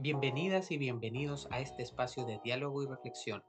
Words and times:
Bienvenidas 0.00 0.70
y 0.70 0.78
bienvenidos 0.78 1.48
a 1.50 1.58
este 1.58 1.82
espacio 1.82 2.24
de 2.24 2.38
diálogo 2.44 2.84
y 2.84 2.86
reflexión, 2.86 3.42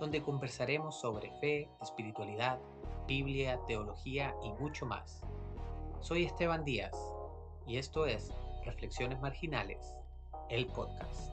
donde 0.00 0.20
conversaremos 0.20 1.00
sobre 1.00 1.30
fe, 1.38 1.70
espiritualidad, 1.80 2.58
Biblia, 3.06 3.60
teología 3.68 4.34
y 4.42 4.50
mucho 4.60 4.84
más. 4.84 5.22
Soy 6.00 6.24
Esteban 6.24 6.64
Díaz 6.64 6.90
y 7.68 7.76
esto 7.76 8.04
es 8.04 8.32
Reflexiones 8.64 9.20
Marginales, 9.20 9.94
el 10.50 10.66
podcast. 10.66 11.32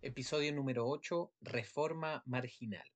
Episodio 0.00 0.54
número 0.54 0.88
8, 0.88 1.32
Reforma 1.42 2.22
Marginal. 2.24 2.93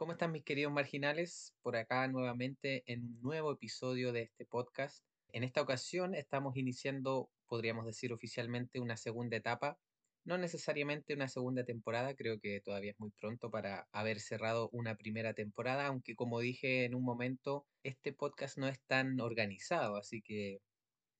¿Cómo 0.00 0.12
están 0.12 0.32
mis 0.32 0.44
queridos 0.44 0.72
marginales? 0.72 1.54
Por 1.60 1.76
acá 1.76 2.08
nuevamente 2.08 2.84
en 2.86 3.02
un 3.02 3.20
nuevo 3.20 3.52
episodio 3.52 4.14
de 4.14 4.22
este 4.22 4.46
podcast. 4.46 5.04
En 5.30 5.44
esta 5.44 5.60
ocasión 5.60 6.14
estamos 6.14 6.56
iniciando, 6.56 7.28
podríamos 7.46 7.84
decir 7.84 8.10
oficialmente, 8.10 8.80
una 8.80 8.96
segunda 8.96 9.36
etapa. 9.36 9.78
No 10.24 10.38
necesariamente 10.38 11.12
una 11.12 11.28
segunda 11.28 11.64
temporada, 11.64 12.14
creo 12.14 12.40
que 12.40 12.62
todavía 12.62 12.92
es 12.92 12.98
muy 12.98 13.10
pronto 13.10 13.50
para 13.50 13.88
haber 13.92 14.20
cerrado 14.20 14.70
una 14.72 14.96
primera 14.96 15.34
temporada, 15.34 15.88
aunque 15.88 16.14
como 16.14 16.40
dije 16.40 16.86
en 16.86 16.94
un 16.94 17.04
momento, 17.04 17.66
este 17.82 18.14
podcast 18.14 18.56
no 18.56 18.68
es 18.68 18.80
tan 18.86 19.20
organizado, 19.20 19.96
así 19.96 20.22
que 20.22 20.62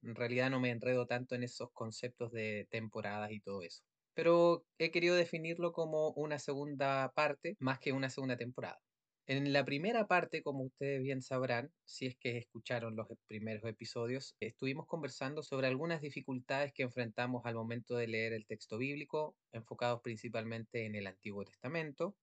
en 0.02 0.14
realidad 0.14 0.48
no 0.48 0.58
me 0.58 0.70
enredo 0.70 1.06
tanto 1.06 1.34
en 1.34 1.42
esos 1.42 1.70
conceptos 1.72 2.32
de 2.32 2.66
temporadas 2.70 3.30
y 3.30 3.40
todo 3.40 3.60
eso 3.60 3.89
pero 4.14 4.64
he 4.78 4.90
querido 4.90 5.14
definirlo 5.16 5.72
como 5.72 6.10
una 6.10 6.38
segunda 6.38 7.12
parte 7.14 7.56
más 7.58 7.78
que 7.78 7.92
una 7.92 8.10
segunda 8.10 8.36
temporada. 8.36 8.80
En 9.26 9.52
la 9.52 9.64
primera 9.64 10.08
parte, 10.08 10.42
como 10.42 10.64
ustedes 10.64 11.00
bien 11.02 11.22
sabrán, 11.22 11.70
si 11.84 12.06
es 12.06 12.16
que 12.16 12.36
escucharon 12.36 12.96
los 12.96 13.06
primeros 13.28 13.64
episodios, 13.64 14.34
estuvimos 14.40 14.86
conversando 14.88 15.44
sobre 15.44 15.68
algunas 15.68 16.00
dificultades 16.00 16.72
que 16.72 16.82
enfrentamos 16.82 17.46
al 17.46 17.54
momento 17.54 17.94
de 17.94 18.08
leer 18.08 18.32
el 18.32 18.44
texto 18.44 18.76
bíblico, 18.76 19.36
enfocados 19.52 20.00
principalmente 20.02 20.84
en 20.84 20.96
el 20.96 21.06
Antiguo 21.06 21.44
Testamento, 21.44 22.16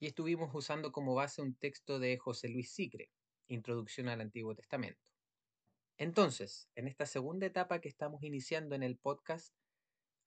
y 0.00 0.06
estuvimos 0.06 0.50
usando 0.52 0.90
como 0.90 1.14
base 1.14 1.42
un 1.42 1.54
texto 1.54 2.00
de 2.00 2.18
José 2.18 2.48
Luis 2.48 2.72
Sicre, 2.72 3.10
Introducción 3.46 4.08
al 4.08 4.20
Antiguo 4.20 4.54
Testamento. 4.56 5.00
Entonces, 5.96 6.68
en 6.74 6.88
esta 6.88 7.06
segunda 7.06 7.46
etapa 7.46 7.80
que 7.80 7.88
estamos 7.88 8.22
iniciando 8.24 8.74
en 8.74 8.82
el 8.82 8.96
podcast, 8.96 9.54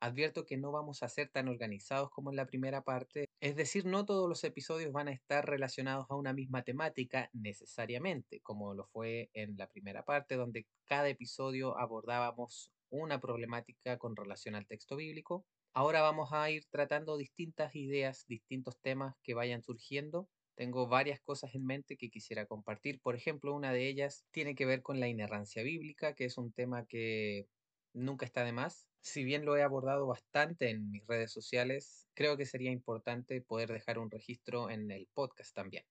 Advierto 0.02 0.48
que 0.48 0.58
no 0.58 0.72
vamos 0.72 1.04
a 1.04 1.10
ser 1.10 1.30
tan 1.30 1.48
organizados 1.48 2.10
como 2.10 2.32
en 2.32 2.36
la 2.36 2.48
primera 2.48 2.82
parte, 2.82 3.30
es 3.40 3.56
decir, 3.56 3.86
no 3.86 4.04
todos 4.04 4.28
los 4.28 4.44
episodios 4.44 4.92
van 4.92 5.08
a 5.08 5.12
estar 5.12 5.48
relacionados 5.48 6.08
a 6.10 6.16
una 6.16 6.34
misma 6.34 6.64
temática 6.64 7.30
necesariamente, 7.34 8.42
como 8.42 8.74
lo 8.74 8.88
fue 8.88 9.30
en 9.34 9.56
la 9.58 9.68
primera 9.68 10.04
parte, 10.04 10.38
donde 10.38 10.66
cada 10.86 11.08
episodio 11.08 11.78
abordábamos 11.78 12.72
una 12.90 13.22
problemática 13.22 14.00
con 14.00 14.16
relación 14.16 14.56
al 14.56 14.66
texto 14.66 14.96
bíblico. 14.96 15.46
Ahora 15.72 16.02
vamos 16.02 16.34
a 16.34 16.50
ir 16.50 16.66
tratando 16.72 17.16
distintas 17.16 17.76
ideas, 17.76 18.26
distintos 18.28 18.80
temas 18.82 19.16
que 19.22 19.36
vayan 19.36 19.62
surgiendo. 19.62 20.28
Tengo 20.56 20.88
varias 20.88 21.22
cosas 21.22 21.54
en 21.54 21.64
mente 21.64 21.96
que 21.96 22.10
quisiera 22.10 22.48
compartir. 22.48 23.00
Por 23.02 23.16
ejemplo, 23.16 23.54
una 23.54 23.72
de 23.72 23.88
ellas 23.88 24.26
tiene 24.32 24.56
que 24.56 24.66
ver 24.66 24.82
con 24.82 25.00
la 25.00 25.08
inerrancia 25.08 25.62
bíblica, 25.62 26.16
que 26.16 26.26
es 26.26 26.40
un 26.40 26.52
tema 26.52 26.88
que 26.88 27.46
nunca 27.94 28.26
está 28.26 28.44
de 28.44 28.54
más. 28.54 28.88
Si 29.02 29.24
bien 29.24 29.46
lo 29.46 29.58
he 29.58 29.64
abordado 29.64 30.08
bastante 30.08 30.70
en 30.70 30.92
mis 30.92 31.06
redes 31.08 31.32
sociales, 31.32 32.08
creo 32.14 32.38
que 32.38 32.46
sería 32.46 32.72
importante 32.72 33.42
poder 33.42 33.72
dejar 33.72 34.00
un 34.00 34.12
registro 34.12 34.70
en 34.70 34.92
el 34.92 35.08
podcast 35.14 35.56
también. 35.56 35.86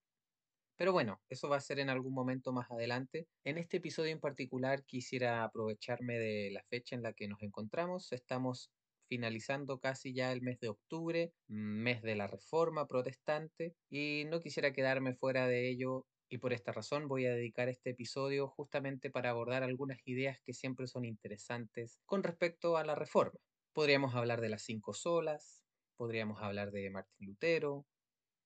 Pero 0.77 0.93
bueno, 0.93 1.21
eso 1.29 1.49
va 1.49 1.57
a 1.57 1.61
ser 1.61 1.79
en 1.79 1.91
algún 1.91 2.15
momento 2.15 2.53
más 2.53 2.71
adelante. 2.71 3.29
En 3.45 3.59
este 3.59 3.77
episodio 3.77 4.13
en 4.13 4.21
particular 4.21 4.83
quisiera 4.85 5.45
aprovecharme 5.45 6.19
de 6.19 6.51
la 6.53 6.63
fecha 6.71 6.97
en 6.97 7.03
la 7.03 7.13
que 7.13 7.29
nos 7.29 7.43
encontramos. 7.43 8.13
Estamos 8.13 8.71
finalizando 9.07 9.79
casi 9.79 10.15
ya 10.15 10.33
el 10.33 10.41
mes 10.41 10.59
de 10.61 10.69
octubre, 10.69 11.35
mes 11.49 12.01
de 12.01 12.15
la 12.15 12.29
Reforma 12.29 12.87
Protestante, 12.87 13.75
y 13.91 14.25
no 14.31 14.41
quisiera 14.41 14.73
quedarme 14.73 15.15
fuera 15.15 15.47
de 15.47 15.69
ello 15.69 16.07
y 16.31 16.39
por 16.39 16.53
esta 16.53 16.73
razón 16.73 17.09
voy 17.09 17.27
a 17.27 17.35
dedicar 17.35 17.69
este 17.69 17.91
episodio 17.91 18.49
justamente 18.49 19.11
para 19.11 19.31
abordar 19.31 19.65
algunas 19.65 19.99
ideas 20.05 20.39
que 20.45 20.55
siempre 20.55 20.87
son 20.87 21.05
interesantes 21.05 21.99
con 22.07 22.23
respecto 22.23 22.77
a 22.77 22.85
la 22.85 22.95
reforma. 22.95 23.39
Podríamos 23.73 24.15
hablar 24.15 24.41
de 24.41 24.49
las 24.49 24.63
cinco 24.63 24.95
solas, 24.95 25.65
podríamos 25.97 26.41
hablar 26.41 26.71
de 26.71 26.89
Martín 26.89 27.27
Lutero, 27.27 27.85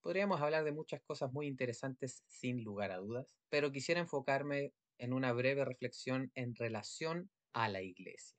podríamos 0.00 0.40
hablar 0.40 0.64
de 0.64 0.72
muchas 0.72 1.02
cosas 1.02 1.30
muy 1.32 1.46
interesantes 1.46 2.24
sin 2.26 2.64
lugar 2.64 2.90
a 2.90 2.96
dudas, 2.96 3.36
pero 3.50 3.70
quisiera 3.70 4.00
enfocarme 4.00 4.72
en 4.98 5.12
una 5.12 5.32
breve 5.32 5.64
reflexión 5.64 6.32
en 6.34 6.54
relación 6.54 7.30
a 7.52 7.68
la 7.68 7.82
iglesia. 7.82 8.38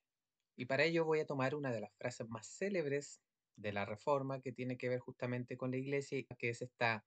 Y 0.56 0.66
para 0.66 0.86
ello 0.86 1.06
voy 1.06 1.20
a 1.20 1.28
tomar 1.28 1.54
una 1.54 1.72
de 1.72 1.82
las 1.82 1.94
frases 1.98 2.28
más 2.30 2.48
célebres 2.48 3.22
de 3.58 3.74
la 3.74 3.86
reforma 3.86 4.42
que 4.42 4.52
tiene 4.52 4.78
que 4.78 4.90
ver 4.90 5.00
justamente 5.00 5.56
con 5.56 5.70
la 5.70 5.78
iglesia, 5.78 6.24
que 6.40 6.50
es 6.50 6.62
esta 6.62 7.06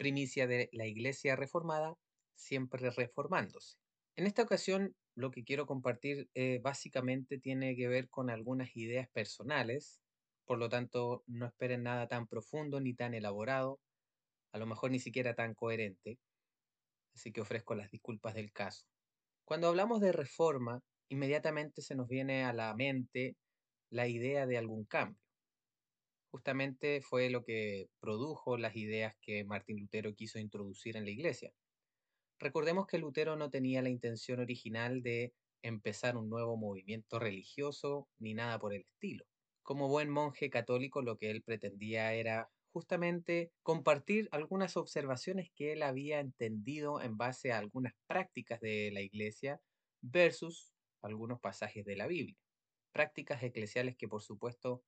primicia 0.00 0.46
de 0.46 0.70
la 0.72 0.86
Iglesia 0.86 1.36
reformada, 1.36 1.94
siempre 2.34 2.88
reformándose. 2.88 3.76
En 4.16 4.26
esta 4.26 4.42
ocasión, 4.42 4.96
lo 5.14 5.30
que 5.30 5.44
quiero 5.44 5.66
compartir 5.66 6.30
eh, 6.32 6.58
básicamente 6.62 7.38
tiene 7.38 7.76
que 7.76 7.86
ver 7.86 8.08
con 8.08 8.30
algunas 8.30 8.74
ideas 8.78 9.10
personales, 9.10 10.00
por 10.46 10.58
lo 10.58 10.70
tanto, 10.70 11.22
no 11.26 11.44
esperen 11.44 11.82
nada 11.82 12.08
tan 12.08 12.26
profundo 12.26 12.80
ni 12.80 12.94
tan 12.94 13.12
elaborado, 13.12 13.78
a 14.52 14.58
lo 14.58 14.64
mejor 14.64 14.90
ni 14.90 15.00
siquiera 15.00 15.34
tan 15.34 15.52
coherente, 15.52 16.18
así 17.14 17.30
que 17.30 17.42
ofrezco 17.42 17.74
las 17.74 17.90
disculpas 17.90 18.32
del 18.32 18.52
caso. 18.52 18.86
Cuando 19.44 19.68
hablamos 19.68 20.00
de 20.00 20.12
reforma, 20.12 20.80
inmediatamente 21.10 21.82
se 21.82 21.94
nos 21.94 22.08
viene 22.08 22.44
a 22.44 22.54
la 22.54 22.74
mente 22.74 23.36
la 23.90 24.08
idea 24.08 24.46
de 24.46 24.56
algún 24.56 24.86
cambio 24.86 25.29
justamente 26.30 27.00
fue 27.00 27.30
lo 27.30 27.44
que 27.44 27.88
produjo 28.00 28.56
las 28.56 28.76
ideas 28.76 29.14
que 29.20 29.44
Martín 29.44 29.80
Lutero 29.80 30.14
quiso 30.14 30.38
introducir 30.38 30.96
en 30.96 31.04
la 31.04 31.10
iglesia. 31.10 31.52
Recordemos 32.38 32.86
que 32.86 32.98
Lutero 32.98 33.36
no 33.36 33.50
tenía 33.50 33.82
la 33.82 33.90
intención 33.90 34.40
original 34.40 35.02
de 35.02 35.34
empezar 35.62 36.16
un 36.16 36.30
nuevo 36.30 36.56
movimiento 36.56 37.18
religioso 37.18 38.08
ni 38.18 38.34
nada 38.34 38.58
por 38.58 38.72
el 38.72 38.82
estilo. 38.82 39.26
Como 39.62 39.88
buen 39.88 40.08
monje 40.08 40.48
católico 40.48 41.02
lo 41.02 41.18
que 41.18 41.30
él 41.30 41.42
pretendía 41.42 42.14
era 42.14 42.50
justamente 42.72 43.52
compartir 43.62 44.28
algunas 44.32 44.76
observaciones 44.76 45.50
que 45.54 45.72
él 45.72 45.82
había 45.82 46.20
entendido 46.20 47.02
en 47.02 47.16
base 47.16 47.52
a 47.52 47.58
algunas 47.58 47.92
prácticas 48.06 48.60
de 48.60 48.90
la 48.92 49.02
iglesia 49.02 49.60
versus 50.00 50.72
algunos 51.02 51.40
pasajes 51.40 51.84
de 51.84 51.96
la 51.96 52.06
Biblia. 52.06 52.38
Prácticas 52.92 53.42
eclesiales 53.42 53.96
que 53.96 54.08
por 54.08 54.22
supuesto 54.22 54.82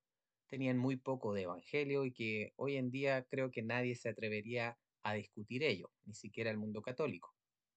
tenían 0.52 0.76
muy 0.76 0.96
poco 0.96 1.32
de 1.32 1.44
evangelio 1.44 2.04
y 2.04 2.12
que 2.12 2.52
hoy 2.56 2.76
en 2.76 2.90
día 2.90 3.24
creo 3.30 3.50
que 3.50 3.62
nadie 3.62 3.96
se 3.96 4.10
atrevería 4.10 4.76
a 5.02 5.14
discutir 5.14 5.62
ello, 5.62 5.90
ni 6.04 6.12
siquiera 6.12 6.50
el 6.50 6.58
mundo 6.58 6.82
católico. 6.82 7.34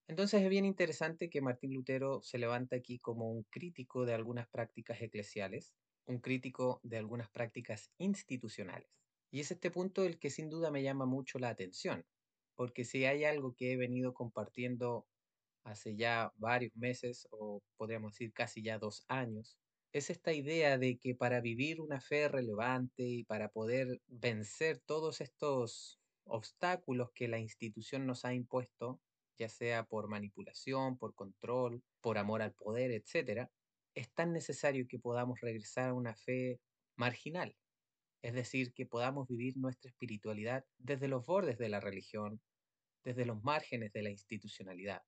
Entonces 0.09 0.43
es 0.43 0.49
bien 0.49 0.65
interesante 0.65 1.29
que 1.29 1.39
Martín 1.39 1.73
Lutero 1.73 2.21
se 2.21 2.37
levanta 2.37 2.75
aquí 2.75 2.99
como 2.99 3.31
un 3.31 3.43
crítico 3.43 4.05
de 4.05 4.13
algunas 4.13 4.49
prácticas 4.49 5.01
eclesiales, 5.01 5.73
un 6.05 6.19
crítico 6.19 6.81
de 6.83 6.97
algunas 6.97 7.29
prácticas 7.29 7.91
institucionales. 7.97 8.89
Y 9.31 9.39
es 9.39 9.51
este 9.51 9.71
punto 9.71 10.03
el 10.03 10.19
que 10.19 10.29
sin 10.29 10.49
duda 10.49 10.69
me 10.69 10.83
llama 10.83 11.05
mucho 11.05 11.39
la 11.39 11.47
atención, 11.47 12.03
porque 12.55 12.83
si 12.83 13.05
hay 13.05 13.23
algo 13.23 13.55
que 13.55 13.71
he 13.71 13.77
venido 13.77 14.13
compartiendo 14.13 15.07
hace 15.63 15.95
ya 15.95 16.33
varios 16.35 16.75
meses, 16.75 17.25
o 17.31 17.63
podríamos 17.77 18.11
decir 18.11 18.33
casi 18.33 18.61
ya 18.61 18.79
dos 18.79 19.05
años, 19.07 19.57
es 19.95 20.09
esta 20.09 20.33
idea 20.33 20.77
de 20.77 20.97
que 20.97 21.15
para 21.15 21.39
vivir 21.39 21.79
una 21.79 22.01
fe 22.01 22.27
relevante 22.27 23.03
y 23.03 23.23
para 23.23 23.47
poder 23.47 24.01
vencer 24.07 24.79
todos 24.85 25.21
estos 25.21 26.01
obstáculos 26.25 27.11
que 27.13 27.29
la 27.29 27.39
institución 27.39 28.05
nos 28.05 28.25
ha 28.25 28.33
impuesto, 28.33 28.99
ya 29.37 29.47
sea 29.47 29.85
por 29.85 30.09
manipulación, 30.09 30.97
por 30.97 31.15
control, 31.15 31.81
por 32.01 32.17
amor 32.17 32.41
al 32.41 32.53
poder, 32.53 32.91
etc., 32.91 33.47
es 33.93 34.11
tan 34.13 34.33
necesario 34.33 34.85
que 34.85 34.99
podamos 34.99 35.39
regresar 35.39 35.91
a 35.91 35.93
una 35.93 36.13
fe 36.13 36.59
marginal, 36.97 37.55
es 38.21 38.33
decir, 38.33 38.73
que 38.73 38.85
podamos 38.85 39.29
vivir 39.29 39.55
nuestra 39.55 39.89
espiritualidad 39.89 40.65
desde 40.77 41.07
los 41.07 41.25
bordes 41.25 41.57
de 41.57 41.69
la 41.69 41.79
religión, 41.79 42.41
desde 43.05 43.25
los 43.25 43.41
márgenes 43.45 43.93
de 43.93 44.03
la 44.03 44.09
institucionalidad 44.09 45.03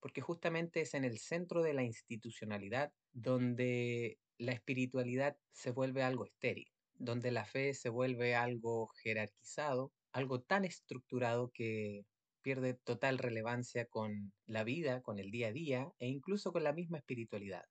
porque 0.00 0.20
justamente 0.20 0.80
es 0.80 0.94
en 0.94 1.04
el 1.04 1.18
centro 1.18 1.62
de 1.62 1.74
la 1.74 1.82
institucionalidad 1.82 2.92
donde 3.12 4.18
la 4.38 4.52
espiritualidad 4.52 5.36
se 5.52 5.70
vuelve 5.70 6.02
algo 6.02 6.24
estéril, 6.24 6.68
donde 6.94 7.30
la 7.30 7.44
fe 7.44 7.74
se 7.74 7.90
vuelve 7.90 8.34
algo 8.34 8.88
jerarquizado, 9.02 9.92
algo 10.12 10.40
tan 10.40 10.64
estructurado 10.64 11.50
que 11.52 12.04
pierde 12.42 12.74
total 12.74 13.18
relevancia 13.18 13.86
con 13.86 14.32
la 14.46 14.64
vida, 14.64 15.02
con 15.02 15.18
el 15.18 15.30
día 15.30 15.48
a 15.48 15.52
día 15.52 15.92
e 15.98 16.08
incluso 16.08 16.52
con 16.52 16.64
la 16.64 16.72
misma 16.72 16.98
espiritualidad. 16.98 17.64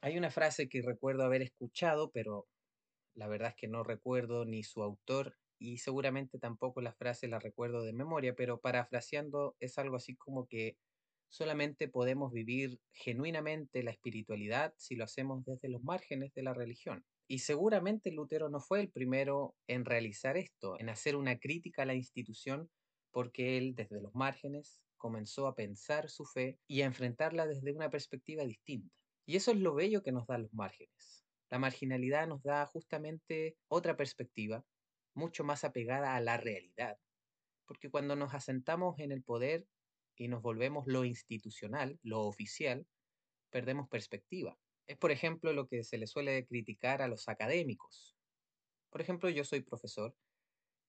Hay 0.00 0.16
una 0.16 0.30
frase 0.30 0.68
que 0.68 0.82
recuerdo 0.82 1.24
haber 1.24 1.42
escuchado, 1.42 2.10
pero 2.10 2.46
la 3.14 3.28
verdad 3.28 3.50
es 3.50 3.56
que 3.56 3.68
no 3.68 3.84
recuerdo 3.84 4.44
ni 4.44 4.62
su 4.62 4.82
autor 4.82 5.36
y 5.58 5.78
seguramente 5.78 6.38
tampoco 6.38 6.80
la 6.80 6.92
frase 6.92 7.28
la 7.28 7.38
recuerdo 7.38 7.82
de 7.82 7.92
memoria, 7.92 8.34
pero 8.34 8.60
parafraseando 8.60 9.56
es 9.60 9.78
algo 9.78 9.96
así 9.96 10.16
como 10.16 10.46
que 10.46 10.76
Solamente 11.34 11.88
podemos 11.88 12.32
vivir 12.32 12.78
genuinamente 12.92 13.82
la 13.82 13.90
espiritualidad 13.90 14.72
si 14.76 14.94
lo 14.94 15.02
hacemos 15.02 15.44
desde 15.44 15.68
los 15.68 15.82
márgenes 15.82 16.32
de 16.32 16.44
la 16.44 16.54
religión. 16.54 17.04
Y 17.26 17.40
seguramente 17.40 18.12
Lutero 18.12 18.50
no 18.50 18.60
fue 18.60 18.78
el 18.78 18.88
primero 18.88 19.56
en 19.66 19.84
realizar 19.84 20.36
esto, 20.36 20.78
en 20.78 20.90
hacer 20.90 21.16
una 21.16 21.40
crítica 21.40 21.82
a 21.82 21.86
la 21.86 21.96
institución, 21.96 22.70
porque 23.10 23.58
él 23.58 23.74
desde 23.74 24.00
los 24.00 24.14
márgenes 24.14 24.78
comenzó 24.96 25.48
a 25.48 25.56
pensar 25.56 26.08
su 26.08 26.24
fe 26.24 26.60
y 26.68 26.82
a 26.82 26.86
enfrentarla 26.86 27.48
desde 27.48 27.72
una 27.72 27.90
perspectiva 27.90 28.44
distinta. 28.44 28.94
Y 29.26 29.34
eso 29.34 29.50
es 29.50 29.56
lo 29.56 29.74
bello 29.74 30.04
que 30.04 30.12
nos 30.12 30.28
dan 30.28 30.42
los 30.42 30.54
márgenes. 30.54 31.24
La 31.50 31.58
marginalidad 31.58 32.28
nos 32.28 32.44
da 32.44 32.64
justamente 32.66 33.56
otra 33.66 33.96
perspectiva, 33.96 34.64
mucho 35.14 35.42
más 35.42 35.64
apegada 35.64 36.14
a 36.14 36.20
la 36.20 36.36
realidad. 36.36 36.96
Porque 37.66 37.90
cuando 37.90 38.14
nos 38.14 38.34
asentamos 38.34 39.00
en 39.00 39.10
el 39.10 39.24
poder 39.24 39.66
y 40.16 40.28
nos 40.28 40.42
volvemos 40.42 40.86
lo 40.86 41.04
institucional, 41.04 41.98
lo 42.02 42.22
oficial, 42.22 42.86
perdemos 43.50 43.88
perspectiva. 43.88 44.58
Es, 44.86 44.96
por 44.96 45.10
ejemplo, 45.10 45.52
lo 45.52 45.66
que 45.66 45.82
se 45.82 45.98
le 45.98 46.06
suele 46.06 46.46
criticar 46.46 47.02
a 47.02 47.08
los 47.08 47.28
académicos. 47.28 48.16
Por 48.90 49.00
ejemplo, 49.00 49.28
yo 49.30 49.44
soy 49.44 49.60
profesor 49.60 50.14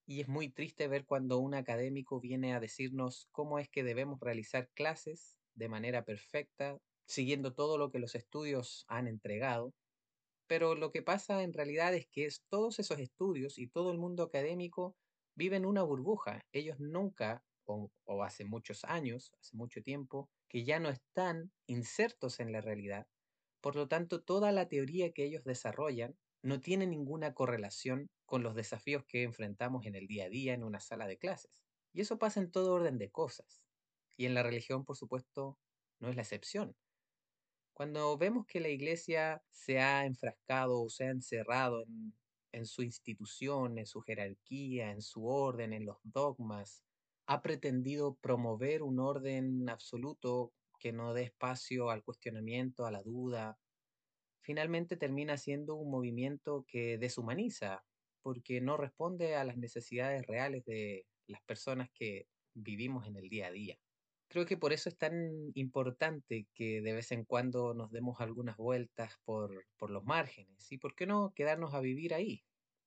y 0.05 0.21
es 0.21 0.27
muy 0.27 0.49
triste 0.49 0.87
ver 0.87 1.05
cuando 1.05 1.39
un 1.39 1.55
académico 1.55 2.19
viene 2.19 2.53
a 2.53 2.59
decirnos 2.59 3.27
cómo 3.31 3.57
es 3.59 3.69
que 3.69 3.83
debemos 3.83 4.19
realizar 4.19 4.69
clases 4.73 5.37
de 5.55 5.69
manera 5.69 6.03
perfecta, 6.05 6.77
siguiendo 7.07 7.53
todo 7.53 7.77
lo 7.77 7.91
que 7.91 7.99
los 7.99 8.13
estudios 8.13 8.85
han 8.87 9.07
entregado. 9.07 9.73
Pero 10.47 10.75
lo 10.75 10.91
que 10.91 11.01
pasa 11.01 11.41
en 11.41 11.53
realidad 11.53 11.95
es 11.95 12.07
que 12.07 12.27
todos 12.49 12.79
esos 12.79 12.99
estudios 12.99 13.57
y 13.57 13.67
todo 13.67 13.91
el 13.91 13.97
mundo 13.97 14.23
académico 14.23 14.95
viven 15.35 15.65
una 15.65 15.81
burbuja. 15.81 16.45
Ellos 16.51 16.79
nunca, 16.79 17.43
o, 17.67 18.23
hace 18.23 18.45
muchos 18.45 18.83
años, 18.85 19.31
hace 19.39 19.55
mucho 19.55 19.81
tiempo, 19.81 20.29
que 20.47 20.63
ya 20.63 20.79
no 20.79 20.89
están 20.89 21.51
insertos 21.67 22.39
en 22.39 22.51
la 22.51 22.61
realidad. 22.61 23.07
Por 23.61 23.75
lo 23.75 23.87
tanto, 23.87 24.23
toda 24.23 24.51
la 24.51 24.67
teoría 24.67 25.11
que 25.11 25.25
ellos 25.25 25.43
desarrollan 25.43 26.17
no 26.41 26.61
tiene 26.61 26.85
ninguna 26.85 27.33
correlación 27.33 28.09
con 28.25 28.43
los 28.43 28.55
desafíos 28.55 29.03
que 29.05 29.23
enfrentamos 29.23 29.85
en 29.85 29.95
el 29.95 30.07
día 30.07 30.25
a 30.25 30.29
día 30.29 30.53
en 30.53 30.63
una 30.63 30.79
sala 30.79 31.07
de 31.07 31.17
clases. 31.17 31.63
Y 31.93 32.01
eso 32.01 32.19
pasa 32.19 32.39
en 32.39 32.51
todo 32.51 32.73
orden 32.73 32.97
de 32.97 33.09
cosas. 33.09 33.63
Y 34.17 34.25
en 34.25 34.33
la 34.33 34.43
religión, 34.43 34.85
por 34.85 34.95
supuesto, 34.95 35.57
no 35.99 36.09
es 36.09 36.15
la 36.15 36.21
excepción. 36.21 36.75
Cuando 37.73 38.17
vemos 38.17 38.45
que 38.45 38.59
la 38.59 38.69
iglesia 38.69 39.43
se 39.49 39.79
ha 39.79 40.05
enfrascado 40.05 40.81
o 40.81 40.89
se 40.89 41.05
ha 41.05 41.09
encerrado 41.09 41.81
en, 41.83 42.13
en 42.55 42.65
su 42.65 42.83
institución, 42.83 43.77
en 43.77 43.85
su 43.85 43.99
jerarquía, 44.01 44.91
en 44.91 45.01
su 45.01 45.27
orden, 45.27 45.73
en 45.73 45.85
los 45.85 45.97
dogmas, 46.03 46.85
ha 47.27 47.41
pretendido 47.41 48.15
promover 48.15 48.83
un 48.83 48.99
orden 48.99 49.69
absoluto 49.69 50.53
que 50.79 50.93
no 50.93 51.13
dé 51.13 51.23
espacio 51.23 51.89
al 51.89 52.03
cuestionamiento, 52.03 52.85
a 52.85 52.91
la 52.91 53.01
duda, 53.01 53.57
finalmente 54.41 54.95
termina 54.95 55.37
siendo 55.37 55.75
un 55.75 55.89
movimiento 55.89 56.65
que 56.67 56.97
deshumaniza, 56.97 57.83
porque 58.21 58.61
no 58.61 58.77
responde 58.77 59.35
a 59.35 59.43
las 59.43 59.57
necesidades 59.57 60.25
reales 60.27 60.63
de 60.65 61.07
las 61.27 61.41
personas 61.41 61.89
que 61.93 62.27
vivimos 62.53 63.07
en 63.07 63.15
el 63.17 63.29
día 63.29 63.47
a 63.47 63.51
día. 63.51 63.77
Creo 64.27 64.45
que 64.45 64.57
por 64.57 64.73
eso 64.73 64.89
es 64.89 64.97
tan 64.97 65.51
importante 65.55 66.47
que 66.53 66.81
de 66.81 66.93
vez 66.93 67.11
en 67.11 67.25
cuando 67.25 67.73
nos 67.73 67.91
demos 67.91 68.21
algunas 68.21 68.57
vueltas 68.57 69.13
por, 69.23 69.65
por 69.77 69.89
los 69.89 70.03
márgenes 70.03 70.71
y 70.71 70.77
por 70.77 70.95
qué 70.95 71.05
no 71.05 71.33
quedarnos 71.35 71.73
a 71.73 71.79
vivir 71.79 72.13
ahí, 72.13 72.43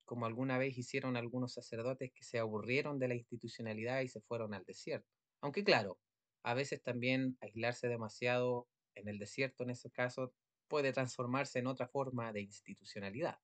como 0.09 0.25
alguna 0.25 0.57
vez 0.57 0.79
hicieron 0.79 1.17
algunos 1.17 1.53
sacerdotes 1.53 2.11
que 2.13 2.25
se 2.25 2.39
aburrieron 2.39 2.99
de 2.99 3.09
la 3.09 3.15
institucionalidad 3.15 4.01
y 4.01 4.09
se 4.09 4.23
fueron 4.23 4.55
al 4.55 4.65
desierto. 4.65 5.07
Aunque 5.43 5.63
claro, 5.63 6.01
a 6.43 6.55
veces 6.55 6.83
también 6.83 7.37
aislarse 7.43 7.89
demasiado 7.89 8.67
en 8.95 9.07
el 9.07 9.19
desierto 9.19 9.65
en 9.65 9.71
ese 9.71 9.91
caso 9.91 10.33
puede 10.67 10.95
transformarse 10.95 11.59
en 11.59 11.67
otra 11.67 11.89
forma 11.89 12.33
de 12.33 12.41
institucionalidad. 12.41 13.39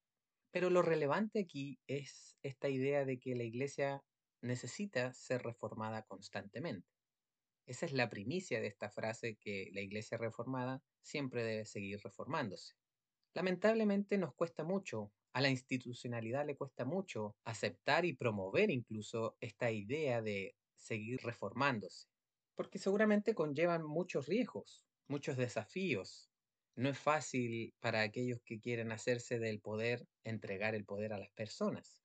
Pero 0.51 0.71
lo 0.71 0.81
relevante 0.81 1.41
aquí 1.41 1.79
es 1.87 2.39
esta 2.43 2.71
idea 2.71 3.05
de 3.05 3.19
que 3.21 3.35
la 3.35 3.45
iglesia 3.45 4.03
necesita 4.41 5.13
ser 5.13 5.43
reformada 5.43 6.03
constantemente. 6.05 6.89
Esa 7.67 7.85
es 7.85 7.93
la 7.93 8.09
primicia 8.09 8.61
de 8.61 8.69
esta 8.69 8.91
frase 8.91 9.37
que 9.37 9.69
la 9.73 9.83
iglesia 9.83 10.17
reformada 10.17 10.83
siempre 11.03 11.45
debe 11.45 11.67
seguir 11.67 12.01
reformándose. 12.03 12.75
Lamentablemente 13.35 14.17
nos 14.17 14.35
cuesta 14.35 14.65
mucho, 14.65 15.13
a 15.35 15.41
la 15.41 15.51
institucionalidad 15.51 16.47
le 16.47 16.57
cuesta 16.57 16.85
mucho 16.85 17.37
aceptar 17.45 18.05
y 18.05 18.13
promover 18.13 18.71
incluso 18.71 19.37
esta 19.41 19.71
idea 19.71 20.23
de 20.23 20.55
seguir 20.77 21.21
reformándose, 21.23 22.07
porque 22.55 22.79
seguramente 22.79 23.35
conllevan 23.35 23.85
muchos 23.85 24.29
riesgos, 24.29 24.85
muchos 25.09 25.37
desafíos, 25.37 26.31
no 26.77 26.89
es 26.89 26.99
fácil 26.99 27.75
para 27.81 28.03
aquellos 28.03 28.41
que 28.45 28.61
quieren 28.61 28.93
hacerse 28.93 29.41
del 29.41 29.61
poder 29.61 30.07
entregar 30.23 30.77
el 30.77 30.85
poder 30.85 31.13
a 31.13 31.19
las 31.19 31.31
personas, 31.33 32.01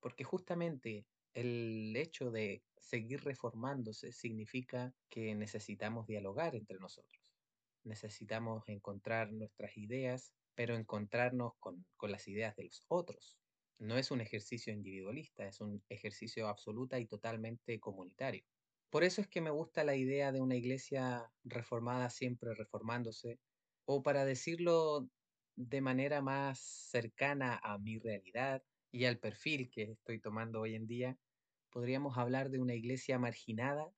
porque 0.00 0.24
justamente 0.24 1.06
el 1.32 1.94
hecho 1.96 2.32
de 2.32 2.64
seguir 2.76 3.22
reformándose 3.22 4.10
significa 4.10 4.92
que 5.08 5.34
necesitamos 5.36 6.08
dialogar 6.08 6.56
entre 6.56 6.78
nosotros. 6.78 7.36
Necesitamos 7.84 8.68
encontrar 8.68 9.32
nuestras 9.32 9.76
ideas, 9.76 10.34
pero 10.54 10.76
encontrarnos 10.76 11.54
con, 11.58 11.84
con, 11.96 12.10
las 12.10 12.28
ideas 12.28 12.56
de 12.56 12.64
los 12.64 12.84
otros. 12.88 13.36
No 13.78 13.98
es 13.98 14.10
un 14.10 14.20
ejercicio 14.20 14.72
individualista, 14.72 15.46
es 15.46 15.60
un 15.60 15.82
ejercicio 15.88 16.48
absoluta 16.48 16.98
y 16.98 17.06
totalmente 17.06 17.80
comunitario. 17.80 18.44
Por 18.90 19.02
eso 19.02 19.20
es 19.20 19.28
que 19.28 19.40
me 19.40 19.50
gusta 19.50 19.82
la 19.82 19.96
idea 19.96 20.30
de 20.30 20.40
una 20.40 20.54
iglesia 20.54 21.28
reformada 21.42 22.10
siempre 22.10 22.54
reformándose, 22.54 23.40
o 23.86 24.02
para 24.02 24.24
decirlo 24.24 25.08
de 25.56 25.80
manera 25.80 26.22
más 26.22 26.60
cercana 26.60 27.60
a 27.62 27.78
mi 27.78 27.98
realidad 27.98 28.62
y 28.90 29.04
al 29.06 29.18
perfil 29.18 29.70
que 29.70 29.82
estoy 29.82 30.20
tomando 30.20 30.60
hoy 30.60 30.76
en 30.76 30.86
día, 30.86 31.18
podríamos 31.70 32.16
hablar 32.16 32.50
de 32.50 32.60
una 32.60 32.74
iglesia 32.74 33.18
marginada, 33.18 33.92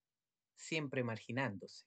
siempre 0.55 1.05
marginándose. 1.05 1.85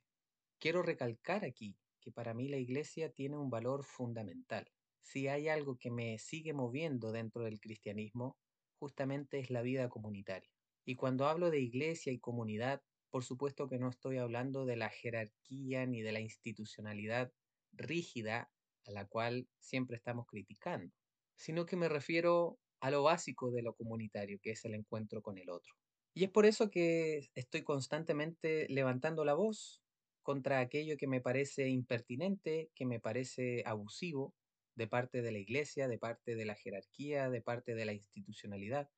Quiero 0.59 0.83
recalcar 0.83 1.43
aquí 1.45 1.75
que 1.99 2.11
para 2.11 2.33
mí 2.33 2.47
la 2.47 2.57
iglesia 2.57 3.11
tiene 3.11 3.37
un 3.37 3.49
valor 3.49 3.83
fundamental. 3.83 4.71
Si 5.01 5.27
hay 5.27 5.47
algo 5.47 5.77
que 5.77 5.91
me 5.91 6.17
sigue 6.19 6.53
moviendo 6.53 7.11
dentro 7.11 7.43
del 7.43 7.59
cristianismo, 7.59 8.37
justamente 8.79 9.39
es 9.39 9.49
la 9.49 9.61
vida 9.61 9.89
comunitaria. 9.89 10.49
Y 10.85 10.95
cuando 10.95 11.27
hablo 11.27 11.51
de 11.51 11.59
iglesia 11.59 12.11
y 12.11 12.19
comunidad, 12.19 12.81
por 13.09 13.23
supuesto 13.23 13.67
que 13.67 13.79
no 13.79 13.89
estoy 13.89 14.17
hablando 14.17 14.65
de 14.65 14.75
la 14.75 14.89
jerarquía 14.89 15.85
ni 15.85 16.01
de 16.01 16.11
la 16.11 16.19
institucionalidad 16.19 17.31
rígida 17.71 18.51
a 18.85 18.91
la 18.91 19.05
cual 19.05 19.47
siempre 19.59 19.97
estamos 19.97 20.25
criticando, 20.27 20.93
sino 21.35 21.65
que 21.65 21.75
me 21.75 21.89
refiero 21.89 22.59
a 22.79 22.91
lo 22.91 23.03
básico 23.03 23.51
de 23.51 23.61
lo 23.61 23.73
comunitario, 23.73 24.39
que 24.41 24.51
es 24.51 24.63
el 24.65 24.73
encuentro 24.73 25.21
con 25.21 25.37
el 25.37 25.49
otro. 25.49 25.73
Y 26.13 26.23
es 26.23 26.31
por 26.31 26.45
eso 26.45 26.69
que 26.69 27.29
estoy 27.35 27.63
constantemente 27.63 28.67
levantando 28.69 29.25
la 29.25 29.33
voz 29.33 29.81
contra 30.21 30.59
aquello 30.59 30.97
que 30.97 31.07
me 31.07 31.21
parece 31.21 31.69
impertinente, 31.69 32.69
que 32.75 32.85
me 32.85 32.99
parece 32.99 33.63
abusivo 33.65 34.33
de 34.75 34.87
parte 34.87 35.21
de 35.21 35.31
la 35.31 35.39
iglesia, 35.39 35.87
de 35.87 35.97
parte 35.97 36.35
de 36.35 36.45
la 36.45 36.55
jerarquía, 36.55 37.29
de 37.29 37.41
parte 37.41 37.75
de 37.75 37.85
la 37.85 37.93
institucionalidad, 37.93 38.89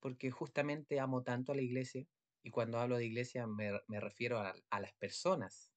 porque 0.00 0.30
justamente 0.30 1.00
amo 1.00 1.22
tanto 1.22 1.52
a 1.52 1.54
la 1.54 1.62
iglesia, 1.62 2.06
y 2.42 2.50
cuando 2.50 2.78
hablo 2.78 2.96
de 2.96 3.06
iglesia 3.06 3.46
me, 3.46 3.72
me 3.88 4.00
refiero 4.00 4.38
a, 4.38 4.54
a 4.70 4.80
las 4.80 4.92
personas 4.94 5.72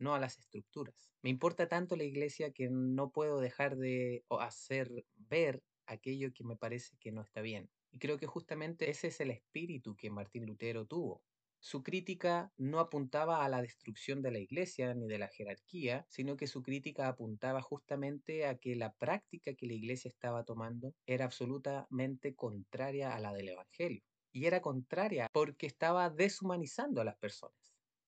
no 0.00 0.14
a 0.14 0.18
las 0.18 0.38
estructuras. 0.38 1.12
Me 1.22 1.30
importa 1.30 1.68
tanto 1.68 1.94
la 1.94 2.04
iglesia 2.04 2.52
que 2.52 2.68
no 2.70 3.12
puedo 3.12 3.38
dejar 3.38 3.76
de 3.76 4.24
hacer 4.40 4.90
ver 5.16 5.62
aquello 5.86 6.32
que 6.32 6.42
me 6.42 6.56
parece 6.56 6.96
que 6.98 7.12
no 7.12 7.22
está 7.22 7.42
bien. 7.42 7.70
Y 7.92 7.98
creo 7.98 8.18
que 8.18 8.26
justamente 8.26 8.90
ese 8.90 9.08
es 9.08 9.20
el 9.20 9.30
espíritu 9.30 9.96
que 9.96 10.10
Martín 10.10 10.46
Lutero 10.46 10.86
tuvo. 10.86 11.22
Su 11.60 11.82
crítica 11.82 12.52
no 12.56 12.80
apuntaba 12.80 13.44
a 13.44 13.48
la 13.48 13.62
destrucción 13.62 14.22
de 14.22 14.32
la 14.32 14.38
iglesia 14.38 14.94
ni 14.94 15.06
de 15.06 15.18
la 15.18 15.28
jerarquía, 15.28 16.06
sino 16.08 16.36
que 16.36 16.46
su 16.46 16.62
crítica 16.62 17.06
apuntaba 17.06 17.62
justamente 17.62 18.46
a 18.46 18.58
que 18.58 18.74
la 18.76 18.92
práctica 18.94 19.54
que 19.54 19.66
la 19.66 19.74
iglesia 19.74 20.08
estaba 20.08 20.44
tomando 20.44 20.94
era 21.06 21.26
absolutamente 21.26 22.34
contraria 22.34 23.14
a 23.14 23.20
la 23.20 23.32
del 23.32 23.50
Evangelio. 23.50 24.02
Y 24.32 24.46
era 24.46 24.60
contraria 24.60 25.28
porque 25.32 25.66
estaba 25.66 26.08
deshumanizando 26.10 27.00
a 27.00 27.04
las 27.04 27.16
personas 27.16 27.60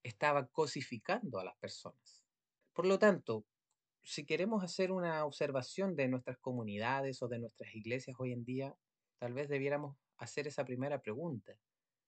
estaba 0.02 0.46
cosificando 0.46 1.38
a 1.38 1.44
las 1.44 1.56
personas. 1.56 2.22
Por 2.72 2.86
lo 2.86 2.98
tanto, 2.98 3.44
si 4.02 4.24
queremos 4.24 4.64
hacer 4.64 4.90
una 4.90 5.24
observación 5.24 5.94
de 5.94 6.08
nuestras 6.08 6.38
comunidades 6.38 7.22
o 7.22 7.28
de 7.28 7.38
nuestras 7.38 7.74
iglesias 7.74 8.16
hoy 8.18 8.32
en 8.32 8.44
día, 8.44 8.76
tal 9.18 9.34
vez 9.34 9.48
debiéramos 9.48 9.96
hacer 10.16 10.46
esa 10.46 10.64
primera 10.64 11.00
pregunta. 11.00 11.54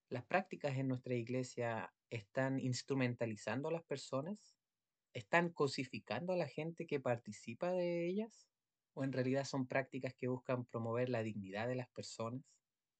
¿Las 0.09 0.25
prácticas 0.25 0.77
en 0.77 0.87
nuestra 0.87 1.15
iglesia 1.15 1.93
están 2.09 2.59
instrumentalizando 2.59 3.69
a 3.69 3.71
las 3.71 3.83
personas? 3.83 4.55
¿Están 5.13 5.49
cosificando 5.49 6.33
a 6.33 6.37
la 6.37 6.47
gente 6.47 6.85
que 6.85 6.99
participa 6.99 7.71
de 7.71 8.07
ellas? 8.07 8.47
¿O 8.93 9.03
en 9.03 9.11
realidad 9.11 9.45
son 9.45 9.67
prácticas 9.67 10.13
que 10.15 10.27
buscan 10.27 10.65
promover 10.65 11.09
la 11.09 11.23
dignidad 11.23 11.67
de 11.67 11.75
las 11.75 11.89
personas? 11.89 12.43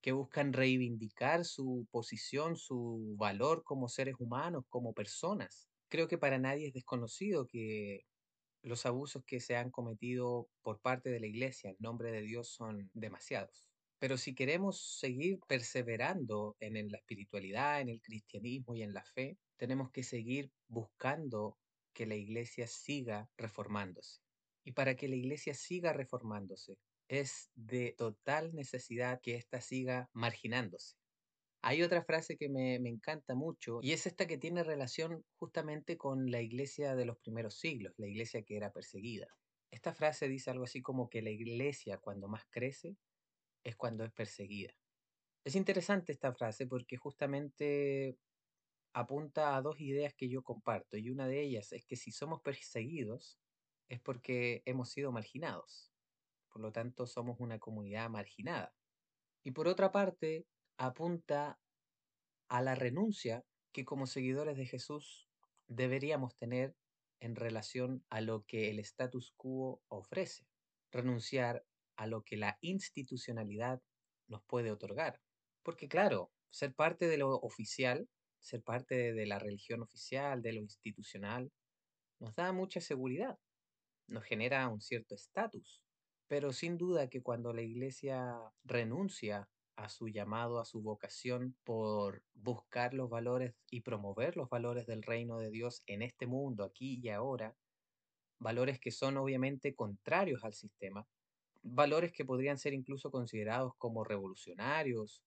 que 0.05 0.11
buscan 0.11 0.53
reivindicar 0.53 1.45
su 1.45 1.87
posición, 1.89 2.57
su 2.57 3.15
valor 3.17 3.63
como 3.63 3.89
seres 3.89 4.13
humanos, 4.19 4.63
como 4.69 4.93
personas. 4.93 5.67
Creo 5.89 6.07
que 6.07 6.19
para 6.19 6.37
nadie 6.37 6.67
es 6.67 6.73
desconocido 6.75 7.47
que 7.47 8.01
los 8.61 8.85
abusos 8.85 9.23
que 9.25 9.39
se 9.39 9.55
han 9.55 9.71
cometido 9.71 10.47
por 10.61 10.79
parte 10.79 11.09
de 11.09 11.19
la 11.19 11.25
Iglesia 11.25 11.71
en 11.71 11.77
nombre 11.79 12.11
de 12.11 12.21
Dios 12.21 12.49
son 12.49 12.91
demasiados. 12.93 13.65
Pero 14.05 14.19
si 14.19 14.35
queremos 14.35 14.99
seguir 14.99 15.39
perseverando 15.47 16.55
en 16.59 16.91
la 16.91 16.97
espiritualidad, 16.99 17.81
en 17.81 17.89
el 17.89 18.03
cristianismo 18.03 18.75
y 18.75 18.83
en 18.83 18.93
la 18.93 19.03
fe, 19.03 19.39
tenemos 19.57 19.89
que 19.89 20.03
seguir 20.03 20.51
buscando 20.67 21.57
que 21.91 22.05
la 22.05 22.13
Iglesia 22.13 22.67
siga 22.67 23.27
reformándose. 23.35 24.21
Y 24.63 24.73
para 24.73 24.95
que 24.95 25.07
la 25.07 25.15
Iglesia 25.15 25.55
siga 25.55 25.91
reformándose, 25.91 26.77
es 27.07 27.49
de 27.55 27.95
total 27.97 28.53
necesidad 28.53 29.21
que 29.23 29.37
ésta 29.37 29.59
siga 29.59 30.07
marginándose. 30.13 30.97
Hay 31.63 31.81
otra 31.81 32.03
frase 32.03 32.37
que 32.37 32.47
me, 32.47 32.79
me, 32.79 32.89
encanta 32.89 33.33
mucho 33.33 33.79
y 33.81 33.93
es 33.93 34.05
esta 34.05 34.27
que 34.27 34.37
tiene 34.37 34.63
relación 34.63 35.25
justamente 35.37 35.97
con 35.97 36.29
la 36.29 36.43
iglesia 36.43 36.95
de 36.95 37.05
los 37.05 37.17
primeros 37.17 37.57
siglos, 37.57 37.95
la 37.97 38.05
iglesia 38.05 38.43
que 38.43 38.55
era 38.55 38.71
perseguida. 38.71 39.25
Esta 39.71 39.95
frase 39.95 40.27
dice 40.27 40.51
algo 40.51 40.65
así 40.65 40.83
como 40.83 41.09
que 41.09 41.23
la 41.23 41.31
iglesia 41.31 41.97
cuando 41.97 42.27
más 42.27 42.43
crece 42.51 42.95
es 43.65 43.75
cuando 43.75 44.05
es 44.05 44.13
perseguida. 44.13 44.73
Es 45.43 45.55
interesante 45.55 46.13
esta 46.13 46.33
frase 46.33 46.67
porque 46.67 46.95
justamente 46.95 48.17
apunta 48.93 49.57
a 49.57 49.61
dos 49.61 49.81
ideas 49.81 50.13
que 50.13 50.29
yo 50.29 50.41
comparto 50.41 50.95
y 50.97 51.09
una 51.09 51.27
de 51.27 51.41
ellas 51.41 51.73
es 51.73 51.85
que 51.85 51.97
si 51.97 52.11
somos 52.11 52.41
perseguidos 52.41 53.37
es 53.89 53.99
porque 53.99 54.61
hemos 54.65 54.89
sido 54.89 55.11
marginados. 55.11 55.91
Por 56.49 56.61
lo 56.61 56.71
tanto, 56.71 57.05
somos 57.05 57.37
una 57.39 57.59
comunidad 57.59 58.09
marginada. 58.09 58.73
Y 59.43 59.51
por 59.51 59.67
otra 59.67 59.91
parte, 59.91 60.47
apunta 60.77 61.59
a 62.47 62.61
la 62.61 62.75
renuncia 62.75 63.43
que 63.73 63.83
como 63.83 64.07
seguidores 64.07 64.55
de 64.57 64.65
Jesús 64.65 65.27
deberíamos 65.67 66.35
tener 66.37 66.75
en 67.19 67.35
relación 67.35 68.05
a 68.09 68.21
lo 68.21 68.43
que 68.43 68.69
el 68.69 68.79
status 68.79 69.33
quo 69.35 69.81
ofrece. 69.89 70.47
Renunciar 70.91 71.65
a 71.95 72.07
lo 72.07 72.23
que 72.23 72.37
la 72.37 72.57
institucionalidad 72.61 73.81
nos 74.27 74.43
puede 74.43 74.71
otorgar. 74.71 75.21
Porque 75.63 75.87
claro, 75.87 76.31
ser 76.49 76.73
parte 76.73 77.07
de 77.07 77.17
lo 77.17 77.35
oficial, 77.35 78.07
ser 78.39 78.61
parte 78.61 79.13
de 79.13 79.25
la 79.25 79.39
religión 79.39 79.81
oficial, 79.81 80.41
de 80.41 80.53
lo 80.53 80.61
institucional, 80.61 81.51
nos 82.19 82.35
da 82.35 82.51
mucha 82.53 82.79
seguridad, 82.79 83.37
nos 84.07 84.23
genera 84.23 84.67
un 84.69 84.81
cierto 84.81 85.15
estatus. 85.15 85.81
Pero 86.27 86.53
sin 86.53 86.77
duda 86.77 87.09
que 87.09 87.21
cuando 87.21 87.53
la 87.53 87.61
iglesia 87.61 88.35
renuncia 88.63 89.49
a 89.75 89.89
su 89.89 90.07
llamado, 90.07 90.59
a 90.59 90.65
su 90.65 90.81
vocación 90.81 91.55
por 91.63 92.23
buscar 92.33 92.93
los 92.93 93.09
valores 93.09 93.55
y 93.69 93.81
promover 93.81 94.37
los 94.37 94.49
valores 94.49 94.85
del 94.87 95.03
reino 95.03 95.39
de 95.39 95.51
Dios 95.51 95.83
en 95.85 96.01
este 96.01 96.27
mundo, 96.27 96.63
aquí 96.63 96.99
y 97.01 97.09
ahora, 97.09 97.55
valores 98.39 98.79
que 98.79 98.91
son 98.91 99.17
obviamente 99.17 99.75
contrarios 99.75 100.43
al 100.43 100.53
sistema, 100.53 101.05
valores 101.65 102.11
que 102.11 102.25
podrían 102.25 102.57
ser 102.57 102.73
incluso 102.73 103.11
considerados 103.11 103.73
como 103.77 104.03
revolucionarios 104.03 105.23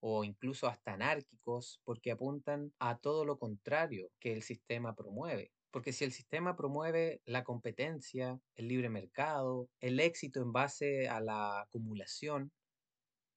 o 0.00 0.24
incluso 0.24 0.66
hasta 0.66 0.94
anárquicos, 0.94 1.80
porque 1.84 2.10
apuntan 2.10 2.72
a 2.78 2.98
todo 2.98 3.24
lo 3.24 3.38
contrario 3.38 4.10
que 4.20 4.32
el 4.32 4.42
sistema 4.42 4.94
promueve. 4.94 5.50
Porque 5.70 5.92
si 5.92 6.04
el 6.04 6.12
sistema 6.12 6.56
promueve 6.56 7.20
la 7.24 7.44
competencia, 7.44 8.40
el 8.56 8.68
libre 8.68 8.88
mercado, 8.88 9.68
el 9.80 10.00
éxito 10.00 10.42
en 10.42 10.52
base 10.52 11.08
a 11.08 11.20
la 11.20 11.60
acumulación, 11.62 12.50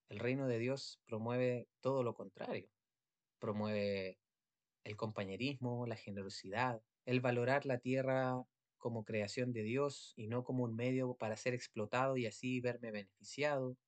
el 0.08 0.18
reino 0.18 0.46
de 0.46 0.58
Dios 0.58 1.00
promueve 1.06 1.68
todo 1.80 2.02
lo 2.02 2.14
contrario. 2.14 2.68
Promueve 3.38 4.18
el 4.84 4.96
compañerismo, 4.96 5.86
la 5.86 5.96
generosidad, 5.96 6.80
el 7.06 7.20
valorar 7.20 7.66
la 7.66 7.78
tierra 7.78 8.42
como 8.84 9.02
creación 9.02 9.54
de 9.54 9.62
Dios 9.62 10.12
y 10.14 10.26
no 10.26 10.44
como 10.44 10.64
un 10.64 10.76
medio 10.76 11.14
para 11.14 11.38
ser 11.38 11.54
explotado 11.54 12.18
y 12.18 12.26
así 12.26 12.60
verme 12.60 12.90
beneficiado. 12.90 13.78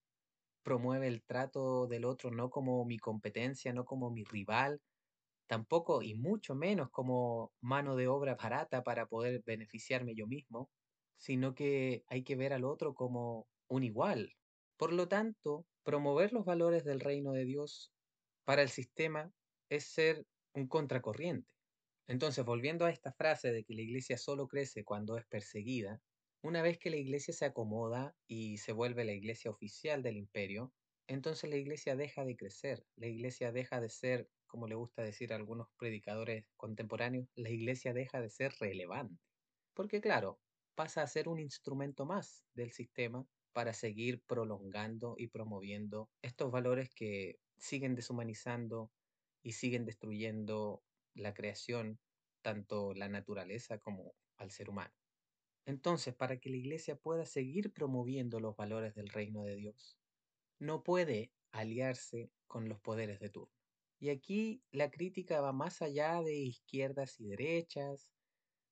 Promueve 0.63 1.07
el 1.07 1.23
trato 1.23 1.87
del 1.87 2.07
otro 2.07 2.31
no 2.31 2.49
como 2.49 2.83
mi 2.87 2.99
competencia, 2.99 3.75
no 3.75 3.85
como 3.85 4.11
mi 4.11 4.25
rival, 4.25 4.81
tampoco 5.49 6.01
y 6.01 6.15
mucho 6.15 6.55
menos 6.55 6.89
como 6.89 7.53
mano 7.61 7.95
de 7.95 8.09
obra 8.09 8.37
barata 8.37 8.83
para 8.85 9.05
poder 9.07 9.43
beneficiarme 9.45 10.15
yo 10.15 10.27
mismo, 10.27 10.71
sino 11.19 11.55
que 11.55 12.03
hay 12.07 12.23
que 12.25 12.35
ver 12.35 12.55
al 12.55 12.65
otro 12.65 12.95
como 12.95 13.47
un 13.69 13.85
igual. 13.85 14.33
Por 14.79 14.95
lo 14.95 15.09
tanto, 15.09 15.67
promover 15.83 16.33
los 16.33 16.47
valores 16.47 16.85
del 16.85 17.01
reino 17.01 17.33
de 17.33 17.45
Dios 17.45 17.93
para 18.45 18.63
el 18.63 18.71
sistema 18.71 19.31
es 19.69 19.85
ser 19.85 20.25
un 20.55 20.69
contracorriente. 20.69 21.56
Entonces, 22.09 22.45
volviendo 22.45 22.85
a 22.85 22.91
esta 22.91 23.13
frase 23.13 23.53
de 23.53 23.65
que 23.65 23.75
la 23.75 23.83
iglesia 23.83 24.19
solo 24.19 24.47
crece 24.49 24.85
cuando 24.85 25.17
es 25.19 25.27
perseguida, 25.27 26.01
una 26.43 26.63
vez 26.63 26.79
que 26.79 26.91
la 26.91 26.97
iglesia 26.97 27.35
se 27.35 27.45
acomoda 27.45 28.15
y 28.29 28.59
se 28.59 28.73
vuelve 28.73 29.05
la 29.05 29.13
iglesia 29.13 29.51
oficial 29.51 30.03
del 30.03 30.17
imperio, 30.17 30.73
entonces 31.09 31.51
la 31.51 31.57
iglesia 31.57 31.97
deja 31.97 32.25
de 32.25 32.37
crecer, 32.37 32.85
la 32.97 33.07
iglesia 33.07 33.53
deja 33.53 33.81
de 33.81 33.89
ser, 33.89 34.29
como 34.47 34.69
le 34.69 34.75
gusta 34.77 35.03
decir 35.03 35.33
a 35.33 35.37
algunos 35.37 35.69
predicadores 35.77 36.47
contemporáneos, 36.57 37.29
la 37.35 37.51
iglesia 37.51 37.93
deja 37.93 38.21
de 38.21 38.31
ser 38.31 38.53
relevante. 38.61 39.21
Porque 39.75 40.01
claro, 40.01 40.41
pasa 40.77 41.03
a 41.03 41.07
ser 41.07 41.29
un 41.29 41.41
instrumento 41.41 42.07
más 42.07 42.45
del 42.55 42.71
sistema 42.73 43.27
para 43.53 43.73
seguir 43.73 44.23
prolongando 44.27 45.15
y 45.19 45.29
promoviendo 45.29 46.11
estos 46.23 46.51
valores 46.53 46.91
que 46.95 47.41
siguen 47.57 47.95
deshumanizando 47.95 48.93
y 49.43 49.53
siguen 49.53 49.85
destruyendo 49.87 50.83
la 51.17 51.35
creación, 51.35 51.99
tanto 52.43 52.95
la 52.95 53.09
naturaleza 53.09 53.79
como 53.79 54.15
al 54.37 54.51
ser 54.51 54.71
humano. 54.71 54.95
Entonces, 55.67 56.15
para 56.15 56.39
que 56.39 56.51
la 56.51 56.57
iglesia 56.57 56.97
pueda 56.97 57.27
seguir 57.27 57.73
promoviendo 57.73 58.39
los 58.39 58.57
valores 58.57 58.95
del 58.95 59.09
reino 59.09 59.43
de 59.43 59.57
Dios, 59.57 59.99
no 60.59 60.83
puede 60.83 61.33
aliarse 61.51 62.31
con 62.47 62.69
los 62.69 62.81
poderes 62.81 63.19
de 63.19 63.31
turno. 63.31 63.53
Y 63.99 64.11
aquí 64.11 64.63
la 64.71 64.91
crítica 64.91 65.41
va 65.41 65.53
más 65.53 65.83
allá 65.83 66.23
de 66.23 66.37
izquierdas 66.37 67.19
y 67.19 67.27
derechas, 67.27 68.11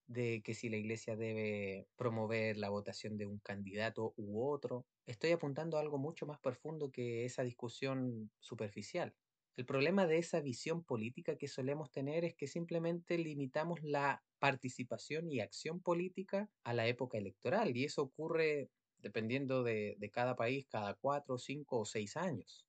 de 0.06 0.42
que 0.42 0.54
si 0.54 0.68
la 0.68 0.76
iglesia 0.76 1.16
debe 1.16 1.88
promover 1.96 2.56
la 2.58 2.68
votación 2.68 3.16
de 3.16 3.26
un 3.26 3.38
candidato 3.38 4.12
u 4.16 4.46
otro. 4.46 4.86
Estoy 5.06 5.32
apuntando 5.32 5.76
a 5.76 5.80
algo 5.80 5.98
mucho 5.98 6.26
más 6.26 6.38
profundo 6.40 6.90
que 6.90 7.24
esa 7.24 7.42
discusión 7.42 8.30
superficial. 8.38 9.14
El 9.56 9.66
problema 9.66 10.06
de 10.06 10.18
esa 10.18 10.40
visión 10.40 10.82
política 10.82 11.36
que 11.36 11.46
solemos 11.46 11.92
tener 11.92 12.24
es 12.24 12.34
que 12.34 12.48
simplemente 12.48 13.18
limitamos 13.18 13.82
la 13.82 14.24
participación 14.40 15.30
y 15.30 15.40
acción 15.40 15.80
política 15.80 16.50
a 16.64 16.74
la 16.74 16.88
época 16.88 17.18
electoral 17.18 17.76
y 17.76 17.84
eso 17.84 18.02
ocurre 18.02 18.70
dependiendo 18.98 19.62
de, 19.62 19.94
de 19.98 20.10
cada 20.10 20.34
país 20.34 20.66
cada 20.66 20.94
cuatro, 20.94 21.38
cinco 21.38 21.78
o 21.78 21.84
seis 21.84 22.16
años. 22.16 22.66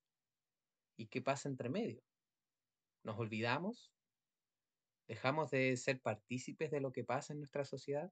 ¿Y 0.95 1.07
qué 1.07 1.21
pasa 1.21 1.49
entre 1.49 1.69
medio? 1.69 2.03
¿Nos 3.03 3.17
olvidamos? 3.17 3.91
¿Dejamos 5.07 5.51
de 5.51 5.77
ser 5.77 6.01
partícipes 6.01 6.71
de 6.71 6.81
lo 6.81 6.91
que 6.91 7.03
pasa 7.03 7.33
en 7.33 7.39
nuestra 7.39 7.65
sociedad? 7.65 8.11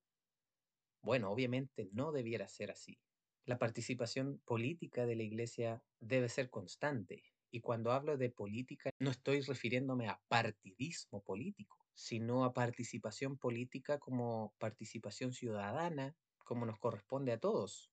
Bueno, 1.01 1.31
obviamente 1.31 1.89
no 1.91 2.11
debiera 2.11 2.47
ser 2.47 2.71
así. 2.71 2.99
La 3.45 3.57
participación 3.57 4.39
política 4.45 5.05
de 5.05 5.15
la 5.15 5.23
Iglesia 5.23 5.83
debe 5.99 6.29
ser 6.29 6.49
constante. 6.49 7.32
Y 7.53 7.62
cuando 7.62 7.91
hablo 7.91 8.17
de 8.17 8.31
política, 8.31 8.89
no 8.98 9.12
estoy 9.12 9.41
refiriéndome 9.41 10.07
a 10.07 10.19
partidismo 10.27 11.22
político, 11.22 11.77
sino 11.93 12.45
a 12.45 12.51
participación 12.51 13.38
política 13.38 14.00
como 14.00 14.55
participación 14.57 15.33
ciudadana, 15.33 16.15
como 16.43 16.65
nos 16.65 16.79
corresponde 16.79 17.31
a 17.31 17.38
todos. 17.38 17.91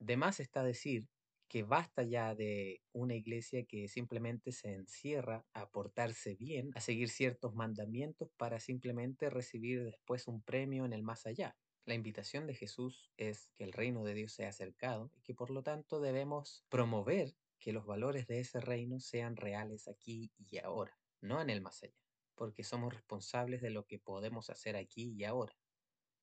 De 0.00 0.18
más 0.18 0.38
está 0.38 0.62
decir 0.62 1.08
que 1.48 1.62
basta 1.62 2.02
ya 2.02 2.34
de 2.34 2.82
una 2.92 3.14
iglesia 3.14 3.64
que 3.64 3.88
simplemente 3.88 4.52
se 4.52 4.74
encierra 4.74 5.46
a 5.54 5.70
portarse 5.70 6.34
bien, 6.34 6.70
a 6.74 6.82
seguir 6.82 7.08
ciertos 7.08 7.54
mandamientos 7.54 8.28
para 8.36 8.60
simplemente 8.60 9.30
recibir 9.30 9.82
después 9.82 10.28
un 10.28 10.42
premio 10.42 10.84
en 10.84 10.92
el 10.92 11.02
más 11.02 11.24
allá. 11.24 11.56
La 11.86 11.94
invitación 11.94 12.46
de 12.46 12.54
Jesús 12.54 13.10
es 13.16 13.48
que 13.54 13.64
el 13.64 13.72
reino 13.72 14.04
de 14.04 14.12
Dios 14.12 14.34
sea 14.34 14.50
acercado 14.50 15.10
y 15.16 15.22
que 15.22 15.34
por 15.34 15.48
lo 15.48 15.62
tanto 15.62 16.00
debemos 16.00 16.66
promover 16.68 17.34
que 17.60 17.72
los 17.72 17.86
valores 17.86 18.26
de 18.26 18.40
ese 18.40 18.60
reino 18.60 18.98
sean 18.98 19.36
reales 19.36 19.86
aquí 19.86 20.32
y 20.38 20.58
ahora, 20.58 20.98
no 21.20 21.40
en 21.40 21.50
el 21.50 21.60
más 21.60 21.82
allá, 21.84 21.94
porque 22.34 22.64
somos 22.64 22.92
responsables 22.92 23.62
de 23.62 23.70
lo 23.70 23.86
que 23.86 24.00
podemos 24.00 24.50
hacer 24.50 24.74
aquí 24.74 25.12
y 25.16 25.24
ahora. 25.24 25.56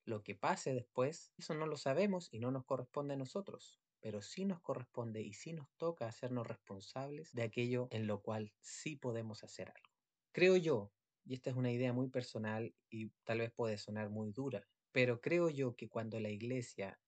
Lo 0.04 0.22
que 0.22 0.34
pase 0.34 0.74
después, 0.74 1.32
eso 1.38 1.54
no 1.54 1.66
lo 1.66 1.76
sabemos 1.76 2.28
y 2.32 2.40
no 2.40 2.50
nos 2.50 2.64
corresponde 2.64 3.14
a 3.14 3.18
nosotros 3.18 3.80
pero 4.00 4.22
sí 4.22 4.44
nos 4.44 4.60
corresponde 4.60 5.22
y 5.22 5.32
sí 5.32 5.52
nos 5.52 5.68
toca 5.76 6.06
hacernos 6.06 6.46
responsables 6.46 7.32
de 7.32 7.42
aquello 7.42 7.88
en 7.90 8.06
lo 8.06 8.22
cual 8.22 8.52
sí 8.60 8.96
podemos 8.96 9.42
hacer 9.44 9.68
algo. 9.68 9.88
Creo 10.32 10.56
yo, 10.56 10.92
y 11.24 11.34
esta 11.34 11.50
es 11.50 11.56
una 11.56 11.72
idea 11.72 11.92
muy 11.92 12.08
personal 12.08 12.74
y 12.88 13.10
tal 13.24 13.40
vez 13.40 13.52
puede 13.52 13.76
sonar 13.78 14.10
muy 14.10 14.32
dura, 14.32 14.66
pero 14.92 15.20
creo 15.20 15.50
yo 15.50 15.74
que 15.74 15.88
cuando 15.88 16.20
la 16.20 16.30
iglesia 16.30 17.00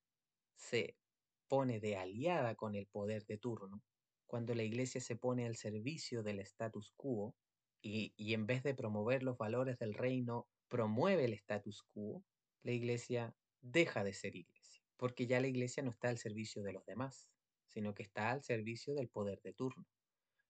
se 0.55 0.97
pone 1.47 1.79
de 1.79 1.97
aliada 1.97 2.55
con 2.55 2.75
el 2.75 2.87
poder 2.87 3.25
de 3.25 3.37
turno, 3.37 3.81
cuando 4.31 4.55
la 4.55 4.63
iglesia 4.63 5.01
se 5.01 5.17
pone 5.17 5.45
al 5.45 5.57
servicio 5.57 6.23
del 6.23 6.39
status 6.39 6.93
quo, 6.95 7.35
y, 7.81 8.13
y 8.15 8.33
en 8.33 8.47
vez 8.47 8.63
de 8.63 8.73
promover 8.73 9.23
los 9.23 9.37
valores 9.37 9.77
del 9.77 9.93
reino, 9.93 10.47
promueve 10.69 11.25
el 11.25 11.33
status 11.33 11.83
quo, 11.91 12.23
la 12.63 12.71
iglesia 12.71 13.35
deja 13.59 14.05
de 14.05 14.13
ser 14.13 14.37
iglesia, 14.37 14.81
porque 14.95 15.27
ya 15.27 15.41
la 15.41 15.47
iglesia 15.47 15.83
no 15.83 15.91
está 15.91 16.07
al 16.07 16.17
servicio 16.17 16.63
de 16.63 16.71
los 16.71 16.85
demás, 16.85 17.27
sino 17.67 17.93
que 17.93 18.03
está 18.03 18.31
al 18.31 18.41
servicio 18.41 18.93
del 18.95 19.09
poder 19.09 19.41
de 19.41 19.51
turno. 19.51 19.85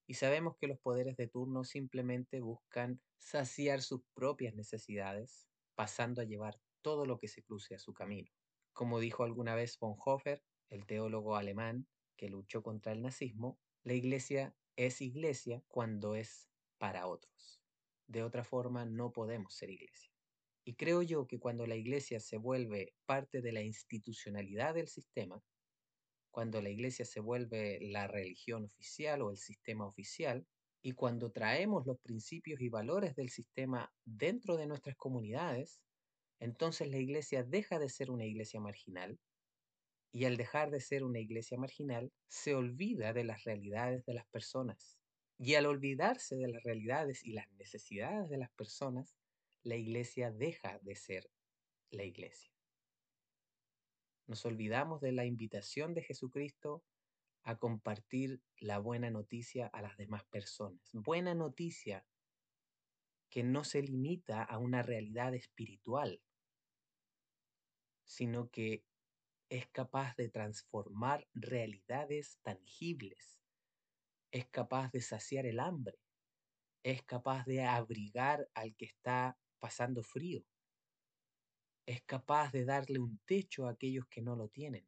Y 0.06 0.14
sabemos 0.14 0.58
que 0.58 0.68
los 0.68 0.78
poderes 0.78 1.18
de 1.18 1.28
turno 1.28 1.64
simplemente 1.64 2.40
buscan 2.40 3.02
saciar 3.18 3.82
sus 3.82 4.04
propias 4.14 4.54
necesidades, 4.54 5.48
pasando 5.74 6.22
a 6.22 6.26
llevar 6.26 6.62
todo 6.84 7.08
lo 7.08 7.18
que 7.18 7.28
se 7.28 7.42
cruce 7.42 7.74
a 7.74 7.80
su 7.80 7.94
camino. 7.94 8.30
Como 8.74 9.00
dijo 9.00 9.24
alguna 9.24 9.56
vez 9.56 9.80
von 9.80 9.96
Hofer, 10.06 10.44
el 10.70 10.86
teólogo 10.86 11.36
alemán 11.36 11.88
que 12.16 12.30
luchó 12.30 12.62
contra 12.62 12.92
el 12.92 13.02
nazismo, 13.02 13.58
la 13.84 13.94
iglesia 13.94 14.56
es 14.76 15.02
iglesia 15.02 15.64
cuando 15.68 16.16
es 16.16 16.50
para 16.78 17.08
otros. 17.08 17.62
De 18.08 18.24
otra 18.24 18.44
forma, 18.44 18.86
no 18.86 19.12
podemos 19.12 19.56
ser 19.56 19.72
iglesia. 19.72 20.12
Y 20.64 20.76
creo 20.76 21.02
yo 21.02 21.26
que 21.26 21.40
cuando 21.40 21.66
la 21.66 21.76
iglesia 21.76 22.20
se 22.20 22.38
vuelve 22.38 22.94
parte 23.06 23.42
de 23.42 23.52
la 23.52 23.62
institucionalidad 23.62 24.76
del 24.76 24.88
sistema, 24.88 25.42
cuando 26.30 26.62
la 26.62 26.70
iglesia 26.70 27.06
se 27.06 27.20
vuelve 27.20 27.80
la 27.82 28.08
religión 28.08 28.66
oficial 28.66 29.22
o 29.24 29.32
el 29.32 29.38
sistema 29.38 29.88
oficial, 29.88 30.46
y 30.84 30.94
cuando 30.94 31.32
traemos 31.32 31.86
los 31.86 32.00
principios 32.00 32.62
y 32.62 32.70
valores 32.70 33.16
del 33.16 33.30
sistema 33.30 33.92
dentro 34.06 34.58
de 34.58 34.68
nuestras 34.68 34.96
comunidades, 34.96 35.82
entonces 36.40 36.90
la 36.90 36.98
iglesia 36.98 37.44
deja 37.44 37.80
de 37.80 37.90
ser 37.90 38.12
una 38.12 38.26
iglesia 38.26 38.60
marginal 38.60 39.20
y 40.12 40.26
al 40.26 40.38
dejar 40.38 40.72
de 40.72 40.82
ser 40.82 41.04
una 41.04 41.20
iglesia 41.20 41.58
marginal 41.58 42.12
se 42.28 42.54
olvida 42.54 43.14
de 43.14 43.24
las 43.24 43.44
realidades 43.44 44.06
de 44.06 44.14
las 44.14 44.26
personas. 44.28 44.98
Y 45.38 45.56
al 45.56 45.66
olvidarse 45.66 46.36
de 46.36 46.48
las 46.48 46.64
realidades 46.64 47.24
y 47.24 47.32
las 47.32 47.50
necesidades 47.54 48.30
de 48.30 48.38
las 48.38 48.52
personas, 48.52 49.16
la 49.64 49.76
iglesia 49.76 50.32
deja 50.32 50.80
de 50.80 50.96
ser 50.96 51.30
la 51.90 52.04
iglesia. 52.04 52.52
Nos 54.28 54.46
olvidamos 54.46 55.02
de 55.02 55.12
la 55.14 55.26
invitación 55.26 55.94
de 55.94 56.04
Jesucristo 56.04 56.84
a 57.44 57.58
compartir 57.58 58.42
la 58.58 58.78
buena 58.78 59.10
noticia 59.10 59.68
a 59.68 59.82
las 59.82 59.98
demás 59.98 60.24
personas. 60.26 60.90
Buena 60.94 61.34
noticia 61.34 62.06
que 63.30 63.44
no 63.44 63.64
se 63.64 63.82
limita 63.82 64.44
a 64.44 64.58
una 64.58 64.84
realidad 64.84 65.34
espiritual, 65.34 66.22
sino 68.04 68.50
que 68.50 68.84
es 69.52 69.68
capaz 69.68 70.16
de 70.16 70.30
transformar 70.30 71.28
realidades 71.34 72.40
tangibles, 72.42 73.38
es 74.32 74.48
capaz 74.48 74.94
de 74.94 75.02
saciar 75.02 75.46
el 75.46 75.60
hambre, 75.60 76.00
es 76.84 77.04
capaz 77.04 77.44
de 77.44 77.62
abrigar 77.62 78.48
al 78.54 78.74
que 78.78 78.86
está 78.86 79.38
pasando 79.60 80.04
frío, 80.04 80.46
es 81.86 82.02
capaz 82.04 82.54
de 82.54 82.64
darle 82.64 83.00
un 83.00 83.20
techo 83.26 83.68
a 83.68 83.72
aquellos 83.72 84.08
que 84.08 84.22
no 84.22 84.38
lo 84.38 84.48
tienen. 84.48 84.88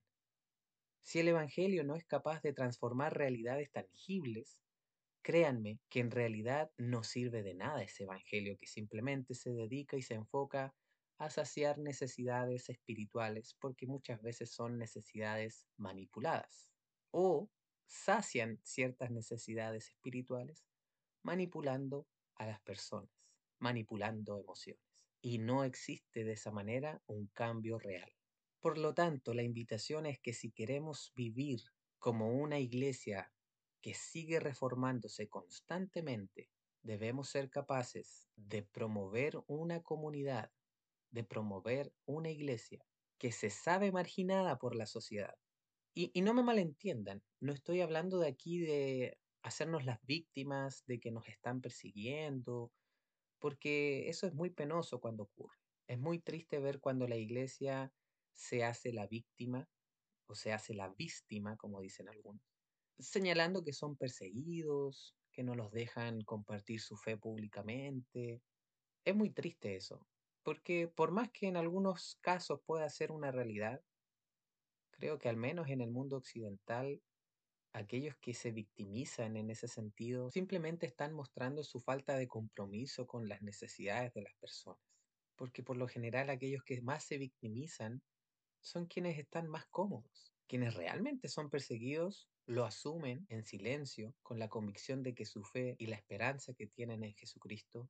Si 1.02 1.20
el 1.20 1.28
Evangelio 1.28 1.84
no 1.84 1.98
es 1.98 2.06
capaz 2.06 2.42
de 2.42 2.54
transformar 2.54 3.18
realidades 3.18 3.70
tangibles, 3.70 4.58
créanme 5.22 5.82
que 5.90 6.00
en 6.00 6.10
realidad 6.10 6.72
no 6.78 7.04
sirve 7.04 7.44
de 7.44 7.54
nada 7.54 7.84
ese 7.84 8.04
Evangelio 8.04 8.58
que 8.58 8.68
simplemente 8.68 9.34
se 9.34 9.52
dedica 9.52 9.98
y 9.98 10.02
se 10.02 10.14
enfoca 10.14 10.74
saciar 11.30 11.78
necesidades 11.78 12.70
espirituales 12.70 13.56
porque 13.60 13.88
muchas 13.88 14.22
veces 14.22 14.52
son 14.52 14.78
necesidades 14.78 15.68
manipuladas 15.78 16.72
o 17.12 17.50
sacian 17.86 18.60
ciertas 18.64 19.12
necesidades 19.12 19.90
espirituales 19.90 20.66
manipulando 21.22 22.08
a 22.36 22.48
las 22.48 22.60
personas, 22.62 23.12
manipulando 23.60 24.40
emociones. 24.40 24.84
Y 25.22 25.38
no 25.38 25.64
existe 25.64 26.24
de 26.24 26.34
esa 26.34 26.52
manera 26.52 27.02
un 27.06 27.28
cambio 27.28 27.80
real. 27.80 28.12
Por 28.60 28.78
lo 28.78 28.94
tanto, 28.94 29.34
la 29.34 29.44
invitación 29.44 30.06
es 30.06 30.20
que 30.20 30.34
si 30.34 30.52
queremos 30.52 31.14
vivir 31.16 31.62
como 32.00 32.34
una 32.34 32.60
iglesia 32.60 33.32
que 33.82 33.94
sigue 33.94 34.40
reformándose 34.40 35.30
constantemente, 35.30 36.50
debemos 36.82 37.30
ser 37.30 37.50
capaces 37.50 38.28
de 38.36 38.64
promover 38.64 39.42
una 39.48 39.82
comunidad 39.82 40.52
de 41.14 41.24
promover 41.24 41.94
una 42.06 42.30
iglesia 42.30 42.86
que 43.18 43.32
se 43.32 43.50
sabe 43.50 43.92
marginada 43.92 44.58
por 44.58 44.76
la 44.76 44.86
sociedad. 44.86 45.36
Y, 45.96 46.12
y, 46.14 46.22
no 46.22 46.34
me 46.34 46.44
malentiendan, 46.44 47.24
no 47.40 47.54
estoy 47.54 47.82
hablando 47.82 48.20
de 48.20 48.28
aquí 48.28 48.60
de 48.60 49.18
hacernos 49.44 49.86
las 49.86 50.04
víctimas, 50.06 50.84
de 50.88 51.00
que 51.00 51.12
nos 51.12 51.30
están 51.30 51.62
persiguiendo, 51.62 52.72
porque 53.40 54.10
eso 54.10 54.26
es 54.26 54.34
muy 54.34 54.50
penoso 54.50 55.00
cuando 55.00 55.24
ocurre. 55.24 55.58
Es 55.88 56.00
muy 56.00 56.20
triste 56.20 56.60
ver 56.60 56.80
cuando 56.80 57.08
la 57.08 57.18
iglesia 57.18 57.94
se 58.34 58.64
hace 58.64 58.92
la 58.92 59.06
víctima 59.06 59.70
o 60.26 60.34
se 60.34 60.52
hace 60.52 60.74
la 60.74 60.90
víctima, 60.90 61.56
como 61.58 61.82
dicen 61.82 62.10
algunos, 62.10 62.42
señalando 62.98 63.64
que 63.64 63.74
son 63.74 63.96
perseguidos, 63.96 65.16
que 65.32 65.44
no 65.44 65.56
los 65.56 65.72
dejan 65.72 66.22
compartir 66.22 66.80
su 66.80 66.96
fe 66.96 67.18
públicamente. 67.18 68.42
Es 69.06 69.16
muy 69.16 69.30
triste 69.30 69.76
eso. 69.76 70.08
Porque 70.44 70.88
por 70.88 71.12
más 71.12 71.32
que 71.32 71.48
en 71.48 71.58
algunos 71.58 72.18
casos 72.22 72.62
pueda 72.66 72.90
ser 72.90 73.12
una 73.12 73.32
realidad, 73.32 73.82
creo 74.92 75.18
que 75.18 75.30
al 75.30 75.38
menos 75.38 75.70
en 75.70 75.82
el 75.82 75.90
mundo 75.90 76.18
occidental, 76.18 77.02
aquellos 77.74 78.16
que 78.18 78.34
se 78.34 78.52
victimizan 78.52 79.36
en 79.36 79.50
ese 79.50 79.68
sentido 79.68 80.30
simplemente 80.32 80.86
están 80.86 81.14
mostrando 81.14 81.64
su 81.64 81.80
falta 81.80 82.16
de 82.18 82.28
compromiso 82.28 83.08
con 83.08 83.28
las 83.28 83.42
necesidades 83.42 84.14
de 84.14 84.22
las 84.22 84.34
personas. 84.36 84.84
Porque 85.36 85.64
por 85.64 85.78
lo 85.78 85.88
general 85.88 86.30
aquellos 86.30 86.64
que 86.64 86.82
más 86.82 87.04
se 87.06 87.18
victimizan 87.18 88.02
son 88.62 88.86
quienes 88.86 89.18
están 89.18 89.48
más 89.48 89.66
cómodos. 89.68 90.34
Quienes 90.48 90.76
realmente 90.76 91.30
son 91.30 91.50
perseguidos 91.50 92.30
lo 92.46 92.66
asumen 92.66 93.26
en 93.30 93.44
silencio 93.44 94.14
con 94.22 94.38
la 94.38 94.50
convicción 94.50 95.02
de 95.02 95.16
que 95.16 95.26
su 95.26 95.44
fe 95.44 95.76
y 95.80 95.88
la 95.88 95.96
esperanza 95.96 96.54
que 96.54 96.68
tienen 96.68 97.04
en 97.04 97.14
Jesucristo 97.16 97.90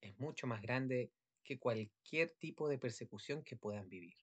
es 0.00 0.18
mucho 0.18 0.46
más 0.46 0.60
grande 0.60 1.12
que 1.44 1.58
cualquier 1.58 2.34
tipo 2.38 2.68
de 2.68 2.78
persecución 2.78 3.44
que 3.44 3.56
puedan 3.56 3.88
vivir. 3.88 4.16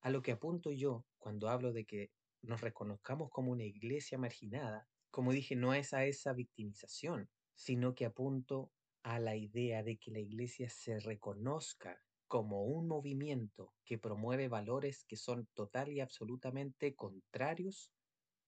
A 0.00 0.10
lo 0.10 0.22
que 0.22 0.32
apunto 0.32 0.70
yo 0.70 1.04
cuando 1.18 1.48
hablo 1.48 1.72
de 1.72 1.84
que 1.84 2.12
nos 2.42 2.60
reconozcamos 2.60 3.30
como 3.30 3.50
una 3.50 3.64
iglesia 3.64 4.18
marginada, 4.18 4.86
como 5.10 5.32
dije, 5.32 5.56
no 5.56 5.74
es 5.74 5.92
a 5.94 6.04
esa 6.04 6.32
victimización, 6.32 7.28
sino 7.54 7.94
que 7.94 8.04
apunto 8.04 8.70
a 9.02 9.18
la 9.18 9.36
idea 9.36 9.82
de 9.82 9.96
que 9.96 10.10
la 10.10 10.20
iglesia 10.20 10.68
se 10.68 11.00
reconozca 11.00 12.00
como 12.28 12.64
un 12.64 12.86
movimiento 12.86 13.72
que 13.84 13.98
promueve 13.98 14.48
valores 14.48 15.04
que 15.04 15.16
son 15.16 15.48
total 15.54 15.90
y 15.90 16.00
absolutamente 16.00 16.94
contrarios 16.94 17.90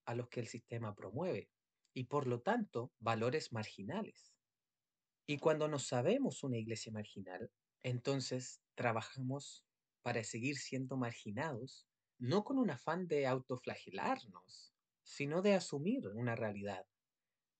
a 0.04 0.14
los 0.14 0.28
que 0.28 0.40
el 0.40 0.46
sistema 0.46 0.94
promueve, 0.94 1.48
y 1.94 2.04
por 2.04 2.26
lo 2.26 2.40
tanto 2.42 2.92
valores 2.98 3.52
marginales. 3.52 4.34
Y 5.26 5.38
cuando 5.38 5.66
nos 5.68 5.86
sabemos 5.86 6.42
una 6.42 6.58
iglesia 6.58 6.92
marginal, 6.92 7.50
entonces 7.82 8.60
trabajamos 8.74 9.64
para 10.02 10.24
seguir 10.24 10.56
siendo 10.56 10.96
marginados, 10.96 11.86
no 12.18 12.44
con 12.44 12.58
un 12.58 12.70
afán 12.70 13.06
de 13.06 13.26
autoflagelarnos, 13.26 14.74
sino 15.02 15.42
de 15.42 15.54
asumir 15.54 16.08
una 16.08 16.36
realidad. 16.36 16.86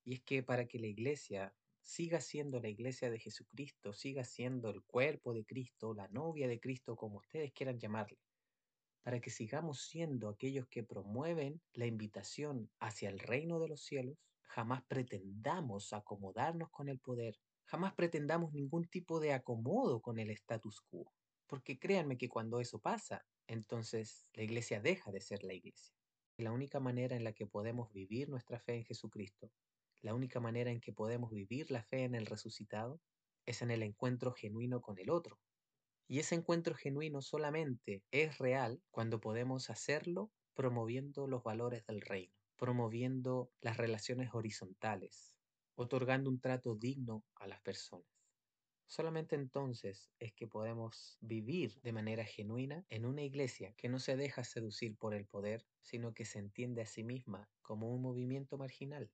Y 0.05 0.15
es 0.15 0.23
que 0.23 0.43
para 0.43 0.67
que 0.67 0.79
la 0.79 0.87
iglesia 0.87 1.55
siga 1.83 2.21
siendo 2.21 2.61
la 2.61 2.69
iglesia 2.69 3.11
de 3.11 3.19
Jesucristo, 3.19 3.93
siga 3.93 4.25
siendo 4.25 4.71
el 4.71 4.83
cuerpo 4.83 5.35
de 5.35 5.45
Cristo, 5.45 5.95
la 5.95 6.09
novia 6.09 6.49
de 6.49 6.61
Cristo, 6.61 6.97
como 6.97 7.19
ustedes 7.19 7.53
quieran 7.53 7.79
llamarle, 7.79 8.19
para 9.03 9.21
que 9.21 9.31
sigamos 9.31 9.83
siendo 9.87 10.29
aquellos 10.29 10.69
que 10.69 10.85
promueven 10.85 11.61
la 11.73 11.87
invitación 11.87 12.71
hacia 12.81 13.09
el 13.09 13.19
reino 13.19 13.59
de 13.59 13.69
los 13.69 13.83
cielos, 13.83 14.19
jamás 14.43 14.83
pretendamos 14.85 15.93
acomodarnos 15.93 16.71
con 16.71 16.89
el 16.89 16.99
poder, 16.99 17.39
Jamás 17.71 17.95
pretendamos 17.95 18.53
ningún 18.53 18.85
tipo 18.89 19.21
de 19.21 19.33
acomodo 19.33 20.01
con 20.03 20.19
el 20.19 20.31
status 20.31 20.81
quo, 20.81 21.13
porque 21.47 21.79
créanme 21.79 22.19
que 22.19 22.29
cuando 22.29 22.59
eso 22.59 22.81
pasa, 22.81 23.25
entonces 23.47 24.29
la 24.33 24.43
iglesia 24.43 24.81
deja 24.81 25.13
de 25.13 25.21
ser 25.21 25.45
la 25.45 25.55
iglesia. 25.55 25.95
La 26.37 26.51
única 26.51 26.81
manera 26.81 27.15
en 27.15 27.23
la 27.23 27.33
que 27.33 27.47
podemos 27.47 27.93
vivir 27.93 28.29
nuestra 28.29 28.59
fe 28.59 28.75
en 28.75 28.85
Jesucristo, 28.85 29.53
la 30.03 30.15
única 30.15 30.41
manera 30.41 30.73
en 30.73 30.81
que 30.81 30.93
podemos 30.93 31.31
vivir 31.31 31.71
la 31.71 31.85
fe 31.85 32.03
en 32.03 32.17
el 32.17 32.27
resucitado, 32.27 33.01
es 33.47 33.63
en 33.63 33.71
el 33.71 33.85
encuentro 33.85 34.33
genuino 34.33 34.81
con 34.81 34.99
el 34.99 35.09
otro. 35.09 35.39
Y 36.09 36.19
ese 36.19 36.35
encuentro 36.35 36.75
genuino 36.75 37.23
solamente 37.23 38.03
es 38.11 38.39
real 38.39 38.83
cuando 38.91 39.21
podemos 39.21 39.71
hacerlo 39.71 40.33
promoviendo 40.55 41.29
los 41.29 41.45
valores 41.45 41.87
del 41.87 42.01
reino, 42.01 42.35
promoviendo 42.57 43.53
las 43.61 43.77
relaciones 43.77 44.31
horizontales, 44.33 45.37
otorgando 45.83 46.31
un 46.31 46.41
trato 46.41 46.75
digno 46.77 47.25
a 47.35 47.47
las 47.49 47.61
personas. 47.63 48.07
Solamente 48.87 49.37
entonces 49.37 50.13
es 50.19 50.35
que 50.35 50.47
podemos 50.49 51.17
vivir 51.21 51.81
de 51.83 51.93
manera 51.93 52.25
genuina 52.27 52.85
en 52.91 53.07
una 53.07 53.23
iglesia 53.23 53.75
que 53.77 53.89
no 53.89 53.99
se 54.01 54.17
deja 54.17 54.45
seducir 54.45 54.97
por 54.99 55.15
el 55.15 55.27
poder, 55.27 55.67
sino 55.81 56.13
que 56.15 56.27
se 56.27 56.41
entiende 56.41 56.83
a 56.83 56.87
sí 56.87 57.05
misma 57.05 57.51
como 57.63 57.91
un 57.95 58.03
movimiento 58.03 58.59
marginal. 58.59 59.13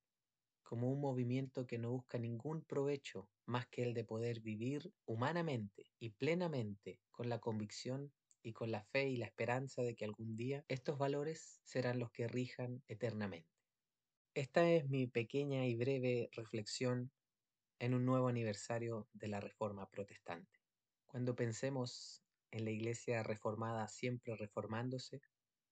como 0.63 0.93
un 0.93 1.01
movimiento 1.01 1.67
que 1.67 1.79
no 1.79 1.91
busca 1.93 2.19
ningún 2.19 2.65
provecho 2.65 3.31
más 3.47 3.67
que 3.69 3.83
el 3.85 3.95
de 3.95 4.05
poder 4.05 4.41
vivir 4.41 4.93
humanamente 5.07 5.93
y 5.99 6.11
plenamente 6.11 7.03
con 7.11 7.29
la 7.31 7.41
convicción 7.41 8.13
y 8.43 8.53
con 8.53 8.71
la 8.71 8.83
fe 8.85 9.09
y 9.09 9.17
la 9.17 9.27
esperanza 9.27 9.83
de 9.83 9.95
que 9.97 10.05
algún 10.05 10.37
día 10.37 10.65
estos 10.69 10.99
valores 10.99 11.61
serán 11.65 11.99
los 12.01 12.11
que 12.13 12.29
rijan 12.29 12.83
eternamente. 12.89 13.56
Esta 14.37 14.68
es 14.68 14.90
mi 14.90 15.07
pequeña 15.07 15.64
y 15.64 15.77
breve 15.77 16.29
reflexión 16.33 17.11
en 17.79 17.94
un 17.94 18.05
nuevo 18.05 18.29
aniversario 18.29 19.09
de 19.14 19.29
la 19.29 19.40
Reforma 19.40 19.88
Protestante. 19.88 20.61
Cuando 21.07 21.35
pensemos 21.35 22.22
en 22.51 22.66
la 22.66 22.70
Iglesia 22.70 23.22
reformada 23.22 23.88
siempre 23.88 24.37
reformándose, 24.37 25.22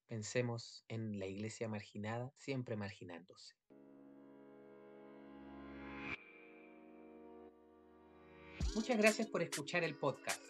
pensemos 0.06 0.82
en 0.88 1.18
la 1.18 1.26
Iglesia 1.26 1.68
marginada 1.68 2.32
siempre 2.36 2.74
marginándose. 2.74 3.54
Muchas 8.74 8.96
gracias 8.96 9.28
por 9.28 9.42
escuchar 9.42 9.84
el 9.84 9.94
podcast. 9.98 10.42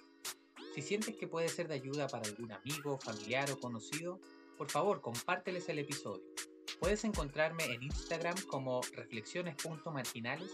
Si 0.72 0.83
sientes 0.83 1.16
que 1.16 1.27
puede 1.27 1.48
ser 1.48 1.66
de 1.66 1.74
ayuda 1.74 2.07
para 2.07 2.29
algún 2.29 2.53
amigo, 2.53 2.96
familiar 2.96 3.50
o 3.50 3.59
conocido, 3.59 4.20
por 4.57 4.70
favor 4.70 5.00
compárteles 5.00 5.68
el 5.68 5.81
episodio. 5.81 6.54
Puedes 6.85 7.05
encontrarme 7.05 7.64
en 7.73 7.83
Instagram 7.83 8.37
como 8.47 8.83
reflexiones.marginales 8.94 10.53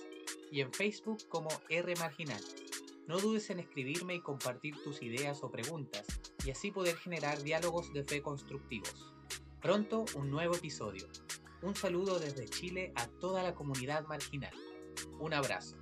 y 0.53 0.61
en 0.61 0.73
Facebook 0.73 1.19
como 1.29 1.49
rmarginal. 1.69 2.41
No 3.09 3.19
dudes 3.19 3.51
en 3.51 3.59
escribirme 3.59 4.15
y 4.15 4.21
compartir 4.21 4.81
tus 4.85 5.03
ideas 5.03 5.43
o 5.43 5.51
preguntas 5.51 6.07
y 6.45 6.53
así 6.53 6.71
poder 6.71 6.97
generar 6.99 7.43
diálogos 7.43 7.93
de 7.93 8.05
fe 8.05 8.23
constructivos. 8.23 9.13
Pronto 9.61 10.05
un 10.15 10.31
nuevo 10.31 10.55
episodio. 10.55 11.09
Un 11.63 11.75
saludo 11.75 12.21
desde 12.21 12.49
Chile 12.49 12.93
a 12.95 13.09
toda 13.09 13.43
la 13.43 13.57
comunidad 13.57 14.07
marginal. 14.07 14.55
Un 15.19 15.35
abrazo. 15.35 15.80